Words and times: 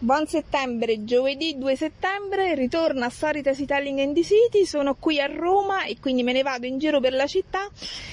Buon 0.00 0.28
settembre, 0.28 1.02
giovedì 1.02 1.58
2 1.58 1.74
settembre, 1.74 2.54
ritorno 2.54 3.04
a 3.04 3.10
Soritas 3.10 3.60
Telling 3.66 3.98
and 3.98 4.14
the 4.14 4.22
City, 4.22 4.64
sono 4.64 4.94
qui 4.94 5.20
a 5.20 5.26
Roma 5.26 5.86
e 5.86 5.98
quindi 5.98 6.22
me 6.22 6.32
ne 6.32 6.42
vado 6.42 6.66
in 6.66 6.78
giro 6.78 7.00
per 7.00 7.12
la 7.12 7.26
città, 7.26 7.68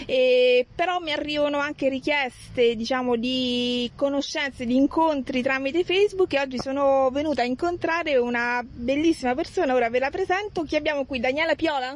e 0.07 0.65
però 0.73 0.97
mi 0.97 1.11
arrivano 1.11 1.59
anche 1.59 1.87
richieste 1.87 2.75
diciamo 2.75 3.15
di 3.17 3.91
conoscenze, 3.95 4.65
di 4.65 4.75
incontri 4.75 5.43
tramite 5.43 5.83
Facebook 5.83 6.33
e 6.33 6.39
oggi 6.39 6.57
sono 6.57 7.11
venuta 7.11 7.43
a 7.43 7.45
incontrare 7.45 8.17
una 8.17 8.65
bellissima 8.67 9.35
persona, 9.35 9.75
ora 9.75 9.87
ve 9.91 9.99
la 9.99 10.09
presento, 10.09 10.63
chi 10.63 10.75
abbiamo 10.75 11.05
qui? 11.05 11.19
Daniela 11.19 11.53
Piola? 11.53 11.95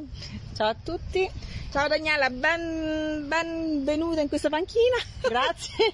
Ciao 0.55 0.67
a 0.67 0.75
tutti. 0.75 1.27
Ciao 1.71 1.87
Daniela, 1.87 2.31
ben, 2.31 3.27
benvenuta 3.27 4.21
in 4.21 4.27
questa 4.27 4.49
panchina. 4.49 4.95
Grazie. 5.21 5.93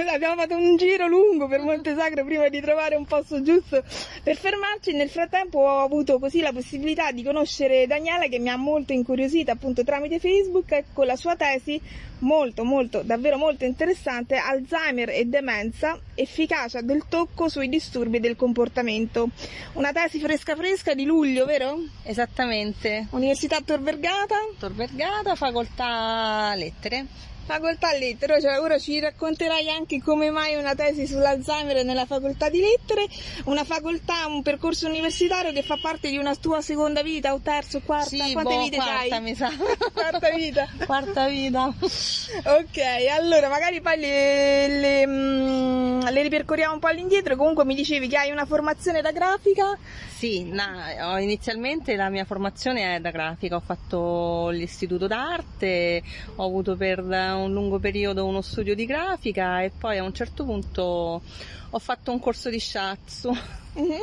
Abbiamo 0.10 0.40
fatto 0.40 0.56
un 0.56 0.78
giro 0.78 1.06
lungo 1.06 1.46
per 1.46 1.60
Montesacro 1.60 2.24
prima 2.24 2.48
di 2.48 2.58
trovare 2.62 2.96
un 2.96 3.04
posto 3.04 3.42
giusto 3.42 3.84
per 4.22 4.36
fermarci. 4.36 4.94
Nel 4.94 5.10
frattempo 5.10 5.58
ho 5.58 5.80
avuto 5.82 6.18
così 6.18 6.40
la 6.40 6.52
possibilità 6.52 7.12
di 7.12 7.22
conoscere 7.22 7.86
Daniela 7.86 8.28
che 8.28 8.38
mi 8.38 8.48
ha 8.48 8.56
molto 8.56 8.94
incuriosita 8.94 9.52
appunto 9.52 9.84
tramite 9.84 10.18
Facebook 10.20 10.84
con 10.94 11.04
la 11.04 11.16
sua 11.16 11.36
tesi 11.36 11.78
molto 12.20 12.64
molto 12.64 13.02
davvero 13.02 13.36
molto 13.36 13.64
interessante 13.64 14.36
Alzheimer 14.36 15.10
e 15.10 15.24
demenza 15.26 15.98
efficacia 16.14 16.80
del 16.80 17.04
tocco 17.08 17.48
sui 17.48 17.68
disturbi 17.68 18.20
del 18.20 18.36
comportamento. 18.36 19.30
Una 19.74 19.92
tesi 19.92 20.18
fresca 20.20 20.56
fresca 20.56 20.94
di 20.94 21.04
luglio 21.04 21.44
vero? 21.44 21.78
esattamente. 22.02 23.06
Università 23.10 23.60
Tor 23.60 23.80
Vergata. 23.80 24.36
Tor 24.58 24.72
Vergata 24.72 25.34
facoltà 25.34 26.54
lettere 26.54 27.06
facoltà 27.48 27.96
lettere, 27.96 28.42
cioè 28.42 28.60
ora 28.60 28.78
ci 28.78 29.00
racconterai 29.00 29.70
anche 29.70 30.02
come 30.02 30.30
mai 30.30 30.54
una 30.56 30.74
tesi 30.74 31.06
sull'Alzheimer 31.06 31.82
nella 31.82 32.04
facoltà 32.04 32.50
di 32.50 32.60
lettere, 32.60 33.06
una 33.44 33.64
facoltà, 33.64 34.26
un 34.26 34.42
percorso 34.42 34.86
universitario 34.86 35.50
che 35.52 35.62
fa 35.62 35.78
parte 35.80 36.10
di 36.10 36.18
una 36.18 36.34
tua 36.34 36.60
seconda 36.60 37.02
vita 37.02 37.32
o 37.32 37.40
terza 37.42 37.78
o 37.78 37.80
quarta? 37.82 38.10
Sì, 38.10 38.32
Quante 38.32 38.54
boh, 38.54 38.62
vite 38.62 38.76
quarta, 38.76 39.08
sai? 39.08 39.20
mi 39.22 39.34
sa. 39.34 39.48
quarta 39.94 40.30
vita. 40.30 40.68
quarta 40.84 41.28
vita. 41.28 41.64
ok, 41.68 42.78
allora 43.18 43.48
magari 43.48 43.80
poi 43.80 43.98
le, 43.98 44.68
le, 44.68 45.06
mm, 45.06 46.00
le, 46.00 46.22
ripercorriamo 46.22 46.74
un 46.74 46.80
po' 46.80 46.88
all'indietro, 46.88 47.34
comunque 47.36 47.64
mi 47.64 47.74
dicevi 47.74 48.08
che 48.08 48.18
hai 48.18 48.30
una 48.30 48.44
formazione 48.44 49.00
da 49.00 49.10
grafica? 49.10 49.78
Sì, 50.18 50.44
no, 50.44 51.16
inizialmente 51.18 51.96
la 51.96 52.10
mia 52.10 52.26
formazione 52.26 52.96
è 52.96 53.00
da 53.00 53.10
grafica, 53.10 53.56
ho 53.56 53.60
fatto 53.60 54.48
l'istituto 54.50 55.06
d'arte, 55.06 56.02
ho 56.36 56.44
avuto 56.44 56.76
per 56.76 57.04
un 57.38 57.52
lungo 57.52 57.78
periodo 57.78 58.26
uno 58.26 58.42
studio 58.42 58.74
di 58.74 58.86
grafica 58.86 59.62
e 59.62 59.70
poi 59.70 59.98
a 59.98 60.02
un 60.02 60.12
certo 60.12 60.44
punto 60.44 61.22
ho 61.70 61.78
fatto 61.78 62.10
un 62.10 62.18
corso 62.18 62.50
di 62.50 62.58
shiatsu. 62.58 63.30
Mm-hmm. 63.78 64.00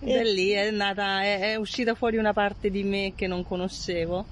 da 0.00 0.22
lì 0.22 0.50
è, 0.50 0.70
nata, 0.70 1.22
è, 1.22 1.52
è 1.52 1.54
uscita 1.56 1.94
fuori 1.94 2.16
una 2.16 2.32
parte 2.32 2.70
di 2.70 2.82
me 2.82 3.12
che 3.14 3.26
non 3.26 3.44
conoscevo 3.44 4.26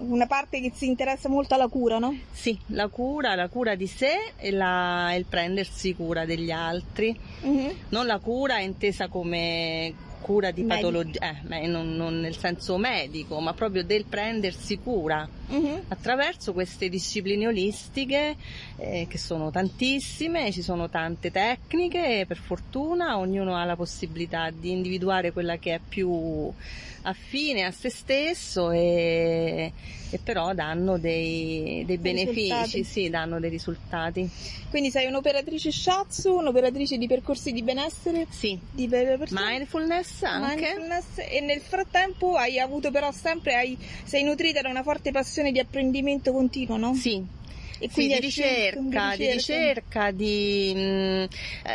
una 0.00 0.26
parte 0.26 0.60
che 0.60 0.72
si 0.74 0.86
interessa 0.86 1.28
molto 1.28 1.54
alla 1.54 1.68
cura, 1.68 1.98
no? 1.98 2.16
Sì, 2.32 2.58
la 2.68 2.88
cura, 2.88 3.34
la 3.34 3.48
cura 3.48 3.74
di 3.74 3.86
sé 3.86 4.32
e 4.36 4.50
la, 4.50 5.12
il 5.14 5.26
prendersi 5.26 5.94
cura 5.94 6.24
degli 6.24 6.50
altri. 6.50 7.18
Mm-hmm. 7.44 7.70
Non 7.90 8.06
la 8.06 8.18
cura 8.18 8.60
intesa 8.60 9.08
come 9.08 9.92
cura 10.20 10.50
di 10.50 10.64
patologia, 10.64 11.34
eh, 11.50 11.66
non, 11.66 11.96
non, 11.96 12.20
nel 12.20 12.36
senso 12.36 12.76
medico, 12.76 13.40
ma 13.40 13.52
proprio 13.52 13.84
del 13.84 14.04
prendersi 14.04 14.78
cura 14.78 15.28
uh-huh. 15.50 15.82
attraverso 15.88 16.52
queste 16.52 16.88
discipline 16.88 17.46
olistiche 17.46 18.36
eh, 18.76 19.06
che 19.08 19.18
sono 19.18 19.50
tantissime, 19.50 20.52
ci 20.52 20.62
sono 20.62 20.88
tante 20.88 21.30
tecniche, 21.30 22.24
per 22.26 22.38
fortuna 22.38 23.18
ognuno 23.18 23.56
ha 23.56 23.64
la 23.64 23.76
possibilità 23.76 24.50
di 24.50 24.70
individuare 24.70 25.32
quella 25.32 25.58
che 25.58 25.74
è 25.74 25.80
più 25.86 26.52
affine 27.02 27.64
a 27.64 27.70
se 27.70 27.88
stesso 27.88 28.70
e, 28.70 29.72
e 30.10 30.18
però 30.18 30.52
danno 30.52 30.98
dei, 30.98 31.82
dei 31.86 31.96
benefici, 31.96 32.84
sì, 32.84 33.08
danno 33.08 33.40
dei 33.40 33.48
risultati. 33.48 34.28
Quindi 34.68 34.90
sei 34.90 35.06
un'operatrice 35.06 35.72
shiatsu, 35.72 36.34
un'operatrice 36.36 36.98
di 36.98 37.06
percorsi 37.06 37.52
di 37.52 37.62
benessere? 37.62 38.26
Sì. 38.28 38.58
Di 38.70 38.88
mindfulness 39.30 40.22
anche. 40.22 40.74
Mindfulness 40.76 41.04
e 41.16 41.40
nel 41.40 41.60
frattempo 41.60 42.36
hai 42.36 42.58
avuto 42.58 42.90
però 42.90 43.10
sempre, 43.12 43.54
hai, 43.54 43.78
sei 44.04 44.22
nutrita 44.22 44.60
da 44.60 44.68
una 44.68 44.82
forte 44.82 45.10
passione 45.10 45.39
di 45.42 45.58
apprendimento 45.58 46.32
continuo, 46.32 46.76
no? 46.76 46.94
Sì, 46.94 47.24
e 47.82 47.88
quindi 47.88 48.12
sì, 48.12 48.20
di, 48.20 48.26
ricerca, 48.26 49.16
di, 49.16 49.30
ricerca, 49.32 50.10
di 50.10 50.72
ricerca, 50.74 51.28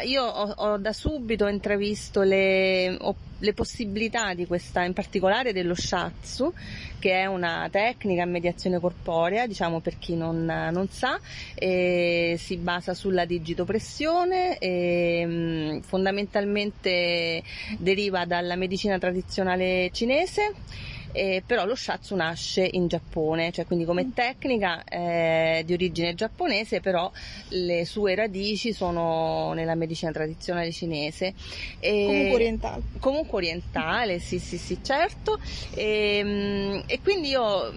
di 0.03 0.07
io 0.07 0.23
ho, 0.23 0.53
ho, 0.55 0.77
da 0.77 0.93
subito 0.93 1.47
intravisto 1.47 2.21
le, 2.21 2.95
ho, 2.99 3.15
le, 3.39 3.53
possibilità 3.53 4.35
di 4.35 4.45
questa, 4.45 4.83
in 4.83 4.93
particolare 4.93 5.51
dello 5.51 5.73
shatsu, 5.73 6.53
che 6.99 7.21
è 7.21 7.25
una 7.25 7.67
tecnica 7.71 8.21
a 8.21 8.27
mediazione 8.27 8.79
corporea, 8.79 9.47
diciamo 9.47 9.79
per 9.79 9.97
chi 9.97 10.15
non, 10.15 10.45
non 10.45 10.87
sa, 10.89 11.19
si 11.55 12.57
basa 12.57 12.93
sulla 12.93 13.25
digitopressione 13.25 14.59
e 14.59 15.79
fondamentalmente 15.83 17.41
deriva 17.79 18.25
dalla 18.25 18.55
medicina 18.55 18.99
tradizionale 18.99 19.89
cinese 19.91 20.53
eh, 21.15 21.43
però 21.45 21.65
lo 21.65 21.75
shatsu 21.75 22.13
nasce 22.15 22.67
in 22.69 22.87
Giappone, 22.87 23.51
cioè 23.51 23.65
quindi 23.65 23.85
come 23.85 24.03
mm. 24.03 24.11
tecnica 24.11 24.83
eh, 24.83 25.63
di 25.65 25.71
origine 25.71 26.13
giapponese, 26.13 26.81
però 26.81 27.09
le 27.49 27.85
sue 27.85 28.15
radici 28.15 28.73
sono 28.73 29.53
nella 29.53 29.75
medicina 29.75 30.11
tradizionale 30.11 30.71
cinese. 30.73 31.33
E, 31.79 32.05
comunque 32.05 32.33
orientale. 32.33 32.81
Comunque 32.99 33.37
orientale, 33.37 34.19
sì, 34.19 34.39
sì, 34.39 34.57
sì, 34.57 34.79
certo. 34.81 35.39
E, 35.73 36.17
ehm, 36.17 36.83
e 36.85 36.99
quindi 37.01 37.29
io 37.29 37.71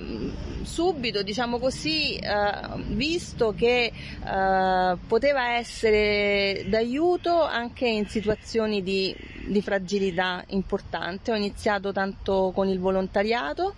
subito, 0.65 1.23
diciamo 1.23 1.59
così, 1.59 2.17
eh, 2.17 2.83
visto 2.89 3.55
che 3.57 3.93
eh, 3.93 4.97
poteva 5.07 5.57
essere 5.57 6.65
d'aiuto 6.67 7.43
anche 7.43 7.87
in 7.87 8.07
situazioni 8.09 8.83
di, 8.83 9.15
di 9.47 9.63
fragilità 9.63 10.43
importante, 10.49 11.31
ho 11.31 11.37
iniziato 11.37 11.93
tanto 11.93 12.51
con 12.53 12.69
il 12.69 12.81
volontariato 12.81 13.27
volontariato 13.29 13.75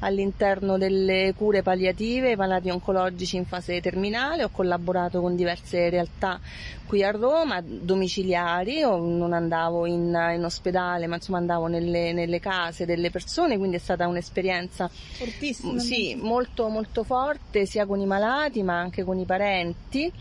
all'interno 0.00 0.78
delle 0.78 1.34
cure 1.36 1.62
palliative, 1.62 2.36
malati 2.36 2.70
oncologici 2.70 3.36
in 3.36 3.44
fase 3.44 3.80
terminale, 3.80 4.44
ho 4.44 4.48
collaborato 4.50 5.20
con 5.20 5.34
diverse 5.34 5.90
realtà 5.90 6.40
qui 6.86 7.02
a 7.02 7.10
Roma, 7.10 7.62
domiciliari, 7.64 8.80
non 8.80 9.32
andavo 9.32 9.86
in, 9.86 10.14
in 10.34 10.44
ospedale, 10.44 11.06
ma 11.06 11.16
insomma 11.16 11.38
andavo 11.38 11.66
nelle, 11.66 12.12
nelle, 12.12 12.38
case 12.38 12.84
delle 12.84 13.10
persone, 13.10 13.56
quindi 13.56 13.76
è 13.76 13.80
stata 13.80 14.06
un'esperienza 14.06 14.88
fortissima. 14.88 15.78
Sì, 15.78 16.14
molto 16.16 16.68
molto 16.68 17.02
forte, 17.02 17.66
sia 17.66 17.86
con 17.86 18.00
i 18.00 18.06
malati 18.06 18.62
ma 18.62 18.78
anche 18.78 19.04
con 19.04 19.18
i 19.18 19.24
parenti. 19.24 20.12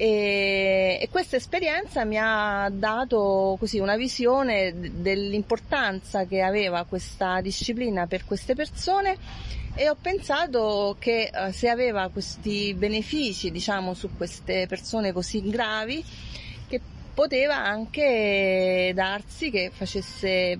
E, 0.00 0.96
e, 1.00 1.08
questa 1.10 1.34
esperienza 1.34 2.04
mi 2.04 2.16
ha 2.20 2.70
dato 2.72 3.56
così 3.58 3.80
una 3.80 3.96
visione 3.96 4.72
dell'importanza 4.72 6.24
che 6.24 6.40
aveva 6.40 6.84
questa 6.84 7.40
disciplina 7.40 8.06
per 8.06 8.24
queste 8.24 8.54
persone 8.54 9.16
e 9.74 9.88
ho 9.88 9.96
pensato 10.00 10.94
che 11.00 11.32
eh, 11.34 11.50
se 11.50 11.68
aveva 11.68 12.10
questi 12.10 12.74
benefici 12.74 13.50
diciamo 13.50 13.92
su 13.92 14.10
queste 14.16 14.68
persone 14.68 15.12
così 15.12 15.50
gravi 15.50 16.04
che 16.68 16.80
poteva 17.12 17.56
anche 17.56 18.92
darsi 18.94 19.50
che 19.50 19.72
facesse 19.74 20.58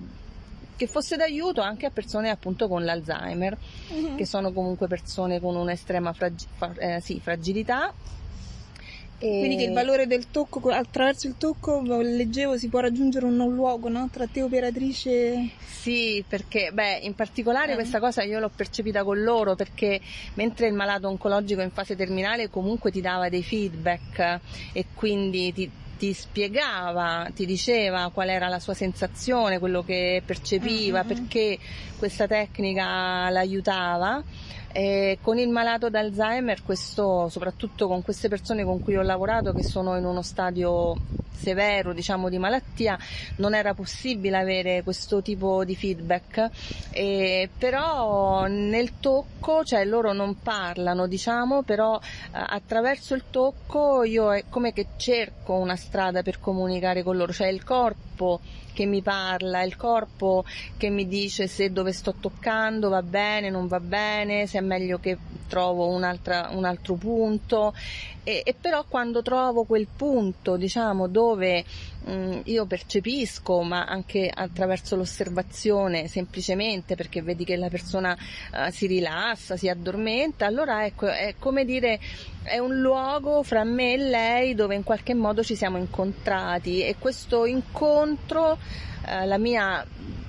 che 0.75 0.87
fosse 0.87 1.15
d'aiuto 1.15 1.61
anche 1.61 1.85
a 1.85 1.91
persone 1.91 2.29
appunto 2.29 2.69
con 2.69 2.83
l'Alzheimer, 2.83 3.57
mm-hmm. 3.93 4.15
che 4.15 4.25
sono 4.25 4.51
comunque 4.51 4.87
persone 4.87 5.39
con 5.39 5.55
un'estrema 5.55 6.11
fragi- 6.13 6.47
eh, 6.77 6.99
sì, 7.01 7.19
fragilità 7.21 7.93
e... 9.19 9.39
Quindi 9.39 9.57
che 9.57 9.63
il 9.65 9.73
valore 9.73 10.07
del 10.07 10.31
tocco, 10.31 10.69
attraverso 10.69 11.27
il 11.27 11.35
tocco, 11.37 11.81
leggevo, 11.81 12.57
si 12.57 12.69
può 12.69 12.79
raggiungere 12.79 13.25
un 13.25 13.35
non 13.35 13.53
luogo, 13.53 13.89
no? 13.89 14.09
Tra 14.11 14.25
te 14.27 14.41
operatrice. 14.41 15.49
Sì, 15.59 16.23
perché, 16.27 16.71
beh, 16.73 16.99
in 17.01 17.15
particolare 17.15 17.73
eh. 17.73 17.75
questa 17.75 17.99
cosa 17.99 18.23
io 18.23 18.39
l'ho 18.39 18.51
percepita 18.53 19.03
con 19.03 19.21
loro, 19.21 19.55
perché 19.55 19.99
mentre 20.35 20.67
il 20.67 20.73
malato 20.73 21.09
oncologico 21.09 21.61
in 21.61 21.71
fase 21.71 21.97
terminale 21.97 22.49
comunque 22.49 22.91
ti 22.91 23.01
dava 23.01 23.27
dei 23.27 23.43
feedback 23.43 24.39
e 24.71 24.85
quindi 24.93 25.51
ti, 25.51 25.69
ti 25.97 26.13
spiegava, 26.13 27.29
ti 27.35 27.45
diceva 27.45 28.09
qual 28.13 28.29
era 28.29 28.47
la 28.47 28.59
sua 28.59 28.73
sensazione, 28.73 29.59
quello 29.59 29.83
che 29.83 30.23
percepiva, 30.25 31.03
mm-hmm. 31.03 31.07
perché 31.07 31.59
questa 31.97 32.25
tecnica 32.25 33.29
l'aiutava 33.29 34.23
E 34.79 35.17
con 35.21 35.37
il 35.37 35.49
malato 35.49 35.89
d'Alzheimer, 35.89 36.63
questo, 36.63 37.27
soprattutto 37.27 37.85
con 37.89 38.01
queste 38.01 38.29
persone 38.29 38.63
con 38.63 38.81
cui 38.81 38.95
ho 38.95 39.01
lavorato 39.01 39.51
che 39.51 39.61
sono 39.61 39.97
in 39.97 40.05
uno 40.05 40.21
stadio 40.21 40.95
severo 41.33 41.91
diciamo, 41.91 42.29
di 42.29 42.37
malattia, 42.37 42.97
non 43.37 43.55
era 43.55 43.73
possibile 43.73 44.37
avere 44.37 44.81
questo 44.83 45.21
tipo 45.21 45.65
di 45.65 45.75
feedback. 45.75 46.49
E, 46.91 47.49
però 47.57 48.45
nel 48.45 49.01
tocco, 49.01 49.65
cioè 49.65 49.83
loro 49.83 50.13
non 50.13 50.39
parlano, 50.41 51.07
diciamo, 51.07 51.63
però 51.63 51.99
eh, 51.99 52.29
attraverso 52.31 53.15
il 53.15 53.23
tocco 53.29 54.03
io 54.03 54.33
è 54.33 54.45
come 54.47 54.71
che 54.71 54.87
cerco 54.95 55.55
una 55.55 55.75
strada 55.75 56.23
per 56.23 56.39
comunicare 56.39 57.03
con 57.03 57.17
loro, 57.17 57.33
cioè 57.33 57.47
il 57.47 57.65
corpo 57.65 58.39
che 58.79 58.85
mi 58.85 59.01
parla, 59.01 59.61
il 59.63 59.75
corpo 59.75 60.45
che 60.77 60.89
mi 60.89 61.05
dice 61.05 61.47
se 61.47 61.69
dove 61.69 61.91
sto 61.91 62.15
toccando 62.17 62.87
va 62.87 63.01
bene, 63.01 63.49
non 63.49 63.67
va 63.67 63.81
bene, 63.81 64.47
se 64.47 64.57
è 64.57 64.61
meglio 64.61 64.99
che 64.99 65.17
trovo 65.49 65.87
un 65.87 66.03
altro 66.03 66.93
punto. 66.93 67.73
E, 68.23 68.43
e, 68.45 68.53
però 68.53 68.85
quando 68.87 69.21
trovo 69.21 69.63
quel 69.63 69.87
punto 69.87 70.55
diciamo 70.55 71.07
dove 71.07 71.63
mh, 72.05 72.11
mm, 72.11 72.39
io 72.43 72.65
percepisco 72.65 73.61
ma 73.63 73.85
anche 73.85 74.29
attraverso 74.31 74.95
l'osservazione 74.95 76.07
semplicemente 76.07 76.95
perché 76.95 77.21
vedi 77.21 77.43
che 77.43 77.55
la 77.55 77.69
persona 77.69 78.15
uh, 78.15 78.69
si 78.71 78.87
rilassa, 78.87 79.57
si 79.57 79.67
addormenta 79.67 80.45
allora 80.45 80.85
ecco 80.85 81.07
è 81.07 81.35
come 81.39 81.65
dire 81.65 81.99
è 82.43 82.59
un 82.59 82.79
luogo 82.79 83.41
fra 83.41 83.63
me 83.63 83.93
e 83.93 83.97
lei 83.97 84.53
dove 84.55 84.75
in 84.75 84.83
qualche 84.83 85.13
modo 85.13 85.43
ci 85.43 85.55
siamo 85.55 85.77
incontrati. 85.77 86.83
E 86.83 86.95
questo 86.99 87.45
incontro 87.45 88.51
uh, 88.51 89.25
la 89.25 89.37
mia 89.37 89.85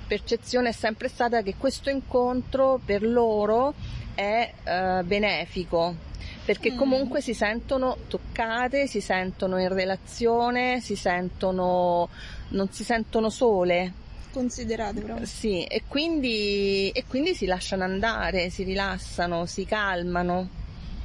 percezione 0.07 0.71
è 0.71 0.73
sempre 0.73 1.09
stata 1.09 1.41
che 1.43 1.55
questo 1.57 1.89
incontro 1.89 2.81
per 2.85 3.03
loro 3.03 3.75
è 4.21 4.53
uh, 5.01 5.05
benefico 5.05 6.09
perché 6.45 6.73
mm. 6.73 6.77
comunque 6.77 7.21
si 7.21 7.33
sentono 7.33 7.97
toccate, 8.09 8.87
si 8.87 9.01
sentono 9.01 9.59
in 9.59 9.69
relazione, 9.69 10.81
si 10.81 10.97
sentono, 10.97 12.09
non 12.49 12.71
si 12.71 12.85
sentono 12.85 13.31
sole. 13.31 13.93
Considerate 14.33 15.01
proprio. 15.01 15.27
Sì, 15.27 15.65
e 15.65 15.83
quindi, 15.87 16.91
e 16.91 17.05
quindi 17.07 17.35
si 17.35 17.47
lasciano 17.47 17.85
andare, 17.85 18.51
si 18.51 18.63
rilassano, 18.65 19.47
si 19.47 19.65
calmano. 19.65 20.49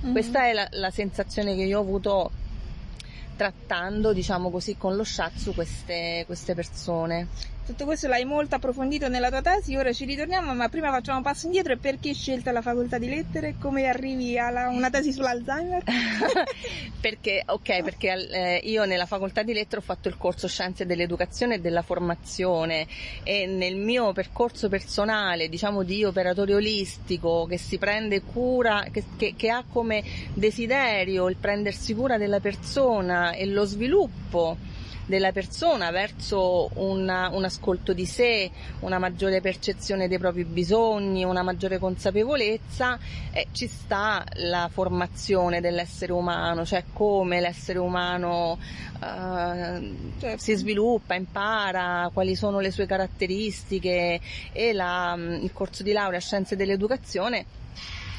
Mm. 0.05 0.11
Questa 0.11 0.45
è 0.45 0.53
la, 0.53 0.67
la 0.71 0.89
sensazione 0.89 1.55
che 1.55 1.63
io 1.63 1.79
ho 1.79 1.81
avuto 1.81 2.31
trattando, 3.35 4.13
diciamo 4.13 4.49
così, 4.49 4.77
con 4.77 4.95
lo 4.95 5.03
shatsu 5.03 5.53
queste, 5.53 6.23
queste 6.25 6.55
persone. 6.55 7.27
Tutto 7.65 7.85
questo 7.85 8.07
l'hai 8.07 8.25
molto 8.25 8.53
approfondito 8.53 9.07
nella 9.07 9.29
tua 9.29 9.41
tesi, 9.41 9.75
ora 9.75 9.91
ci 9.91 10.05
ritorniamo, 10.05 10.53
ma 10.53 10.69
prima 10.69 10.91
facciamo 10.91 11.17
un 11.17 11.23
passo 11.23 11.47
indietro 11.47 11.73
e 11.73 11.77
perché 11.77 12.13
scelto 12.13 12.51
la 12.51 12.61
facoltà 12.61 12.99
di 12.99 13.09
lettere? 13.09 13.55
Come 13.59 13.87
arrivi 13.87 14.37
a 14.37 14.69
una 14.69 14.91
tesi 14.91 15.11
sull'Alzheimer? 15.11 15.81
perché, 17.01 17.41
ok, 17.43 17.81
perché 17.81 18.29
eh, 18.29 18.61
io 18.65 18.85
nella 18.85 19.07
facoltà 19.07 19.41
di 19.41 19.51
lettere 19.51 19.77
ho 19.77 19.83
fatto 19.83 20.07
il 20.09 20.15
corso 20.15 20.47
Scienze 20.47 20.85
dell'Educazione 20.85 21.55
e 21.55 21.59
della 21.59 21.81
Formazione 21.81 22.85
e 23.23 23.47
nel 23.47 23.77
mio 23.77 24.13
percorso 24.13 24.69
personale, 24.69 25.49
diciamo 25.49 25.81
di 25.81 26.03
operatore 26.03 26.53
olistico 26.53 27.47
che 27.47 27.57
si 27.57 27.79
prende 27.79 28.21
cura, 28.21 28.85
che, 28.91 29.03
che, 29.17 29.33
che 29.35 29.49
ha 29.49 29.63
come 29.67 30.03
desiderio 30.35 31.29
il 31.29 31.37
prendersi 31.37 31.95
cura 31.95 32.19
della 32.19 32.39
persona 32.39 33.31
e 33.31 33.47
lo 33.47 33.65
sviluppo 33.65 34.74
della 35.05 35.31
persona 35.31 35.91
verso 35.91 36.69
una, 36.75 37.29
un 37.31 37.43
ascolto 37.43 37.93
di 37.93 38.05
sé, 38.05 38.49
una 38.79 38.97
maggiore 38.99 39.41
percezione 39.41 40.07
dei 40.07 40.17
propri 40.17 40.43
bisogni, 40.43 41.23
una 41.23 41.43
maggiore 41.43 41.77
consapevolezza, 41.77 42.97
eh, 43.31 43.47
ci 43.51 43.67
sta 43.67 44.23
la 44.35 44.69
formazione 44.71 45.61
dell'essere 45.61 46.11
umano, 46.11 46.65
cioè 46.65 46.83
come 46.91 47.39
l'essere 47.39 47.79
umano 47.79 48.57
eh, 49.01 49.93
certo. 50.19 50.41
si 50.41 50.55
sviluppa, 50.55 51.15
impara, 51.15 52.09
quali 52.13 52.35
sono 52.35 52.59
le 52.59 52.71
sue 52.71 52.85
caratteristiche 52.85 54.19
e 54.51 54.73
la, 54.73 55.15
il 55.17 55.51
corso 55.53 55.83
di 55.83 55.91
laurea 55.91 56.19
Scienze 56.19 56.55
dell'Educazione 56.55 57.63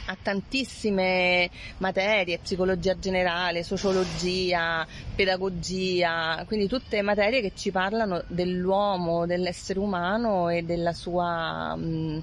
ha 0.07 0.17
tantissime 0.21 1.51
materie, 1.79 2.39
psicologia 2.39 2.99
generale, 2.99 3.63
sociologia, 3.63 4.87
pedagogia, 5.15 6.43
quindi 6.47 6.69
tutte 6.69 7.03
materie 7.03 7.41
che 7.41 7.53
ci 7.55 7.71
parlano 7.71 8.23
dell'uomo, 8.29 9.27
dell'essere 9.27 9.79
umano 9.79 10.49
e 10.49 10.63
della 10.63 10.93
sua 10.93 11.75
mh, 11.77 12.23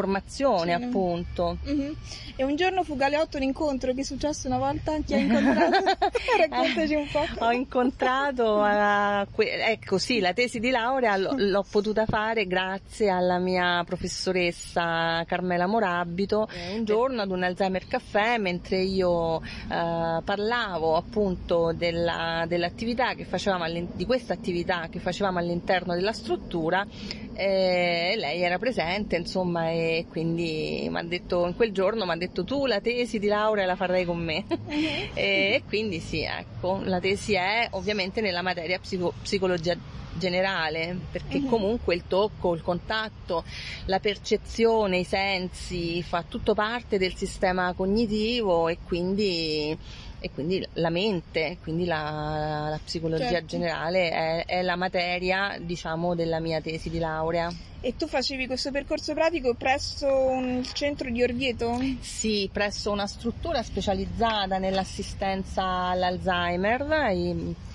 formazione 0.00 0.76
sì. 0.76 0.82
appunto. 0.82 1.58
Mm-hmm. 1.68 1.92
E 2.36 2.44
un 2.44 2.56
giorno 2.56 2.82
fu 2.82 2.96
Galeotto 2.96 3.36
un 3.36 3.42
incontro, 3.42 3.92
che 3.92 4.00
è 4.00 4.04
successo 4.04 4.46
una 4.46 4.56
volta? 4.56 4.96
Chi 5.04 5.12
ha 5.12 5.18
incontrato? 5.18 5.84
Raccontaci 6.38 6.94
un 6.94 7.06
po'. 7.10 7.26
Ho 7.44 7.52
incontrato, 7.52 8.54
uh, 8.56 9.26
que- 9.30 9.70
ecco 9.70 9.98
sì, 9.98 10.20
la 10.20 10.32
tesi 10.32 10.58
di 10.58 10.70
laurea 10.70 11.18
l- 11.18 11.50
l'ho 11.50 11.64
potuta 11.70 12.06
fare 12.06 12.46
grazie 12.46 13.10
alla 13.10 13.38
mia 13.38 13.82
professoressa 13.84 15.22
Carmela 15.26 15.66
Morabito. 15.66 16.48
Eh, 16.50 16.76
un 16.76 16.84
giorno 16.84 17.20
ad 17.20 17.30
un 17.30 17.42
Alzheimer 17.42 17.86
Caffè, 17.86 18.38
mentre 18.38 18.80
io 18.80 19.36
uh, 19.36 19.42
parlavo 19.68 20.96
appunto 20.96 21.74
della, 21.76 22.44
dell'attività 22.48 23.12
che 23.12 23.26
facevamo, 23.26 23.66
di 23.92 24.06
questa 24.06 24.32
attività 24.32 24.88
che 24.90 24.98
facevamo 24.98 25.38
all'interno 25.38 25.94
della 25.94 26.12
struttura, 26.12 26.86
e 27.34 28.14
lei 28.16 28.42
era 28.42 28.58
presente 28.58 29.16
insomma 29.16 29.70
e 29.70 29.89
quindi 30.08 30.86
mi 30.90 30.98
ha 30.98 31.02
detto 31.02 31.46
in 31.46 31.54
quel 31.54 31.72
giorno 31.72 32.04
mi 32.04 32.12
ha 32.12 32.16
detto 32.16 32.44
tu 32.44 32.66
la 32.66 32.80
tesi 32.80 33.18
di 33.18 33.26
laurea 33.26 33.66
la 33.66 33.76
farai 33.76 34.04
con 34.04 34.18
me 34.18 34.44
uh-huh. 34.48 34.70
e, 35.14 35.62
quindi 35.66 36.00
sì 36.00 36.22
ecco 36.22 36.80
la 36.84 37.00
tesi 37.00 37.34
è 37.34 37.68
ovviamente 37.72 38.20
nella 38.20 38.42
materia 38.42 38.78
psico- 38.78 39.14
psicologia 39.22 39.76
generale 40.14 40.98
perché 41.10 41.38
uh-huh. 41.38 41.48
comunque 41.48 41.94
il 41.94 42.04
tocco, 42.06 42.54
il 42.54 42.62
contatto, 42.62 43.44
la 43.86 44.00
percezione, 44.00 44.98
i 44.98 45.04
sensi 45.04 46.02
fa 46.02 46.24
tutto 46.26 46.52
parte 46.52 46.98
del 46.98 47.14
sistema 47.14 47.72
cognitivo 47.74 48.68
e 48.68 48.78
quindi 48.84 49.76
e 50.22 50.30
quindi 50.30 50.64
la 50.74 50.90
mente, 50.90 51.56
quindi 51.62 51.86
la, 51.86 52.66
la 52.68 52.80
psicologia 52.84 53.30
certo. 53.30 53.46
generale 53.46 54.10
è, 54.10 54.44
è, 54.44 54.62
la 54.62 54.76
materia 54.76 55.56
diciamo 55.58 56.14
della 56.14 56.40
mia 56.40 56.60
tesi 56.60 56.90
di 56.90 56.98
laurea. 56.98 57.50
E 57.82 57.96
tu 57.96 58.06
facevi 58.06 58.46
questo 58.46 58.70
percorso 58.70 59.14
pratico 59.14 59.54
presso 59.54 60.06
un 60.06 60.62
centro 60.64 61.10
di 61.10 61.22
Orvieto? 61.22 61.78
Sì, 62.00 62.50
presso 62.52 62.90
una 62.90 63.06
struttura 63.06 63.62
specializzata 63.62 64.58
nell'assistenza 64.58 65.62
all'Alzheimer, 65.64 66.84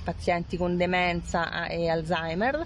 pazienti 0.06 0.56
con 0.56 0.78
demenza 0.78 1.68
e 1.68 1.90
Alzheimer 1.90 2.66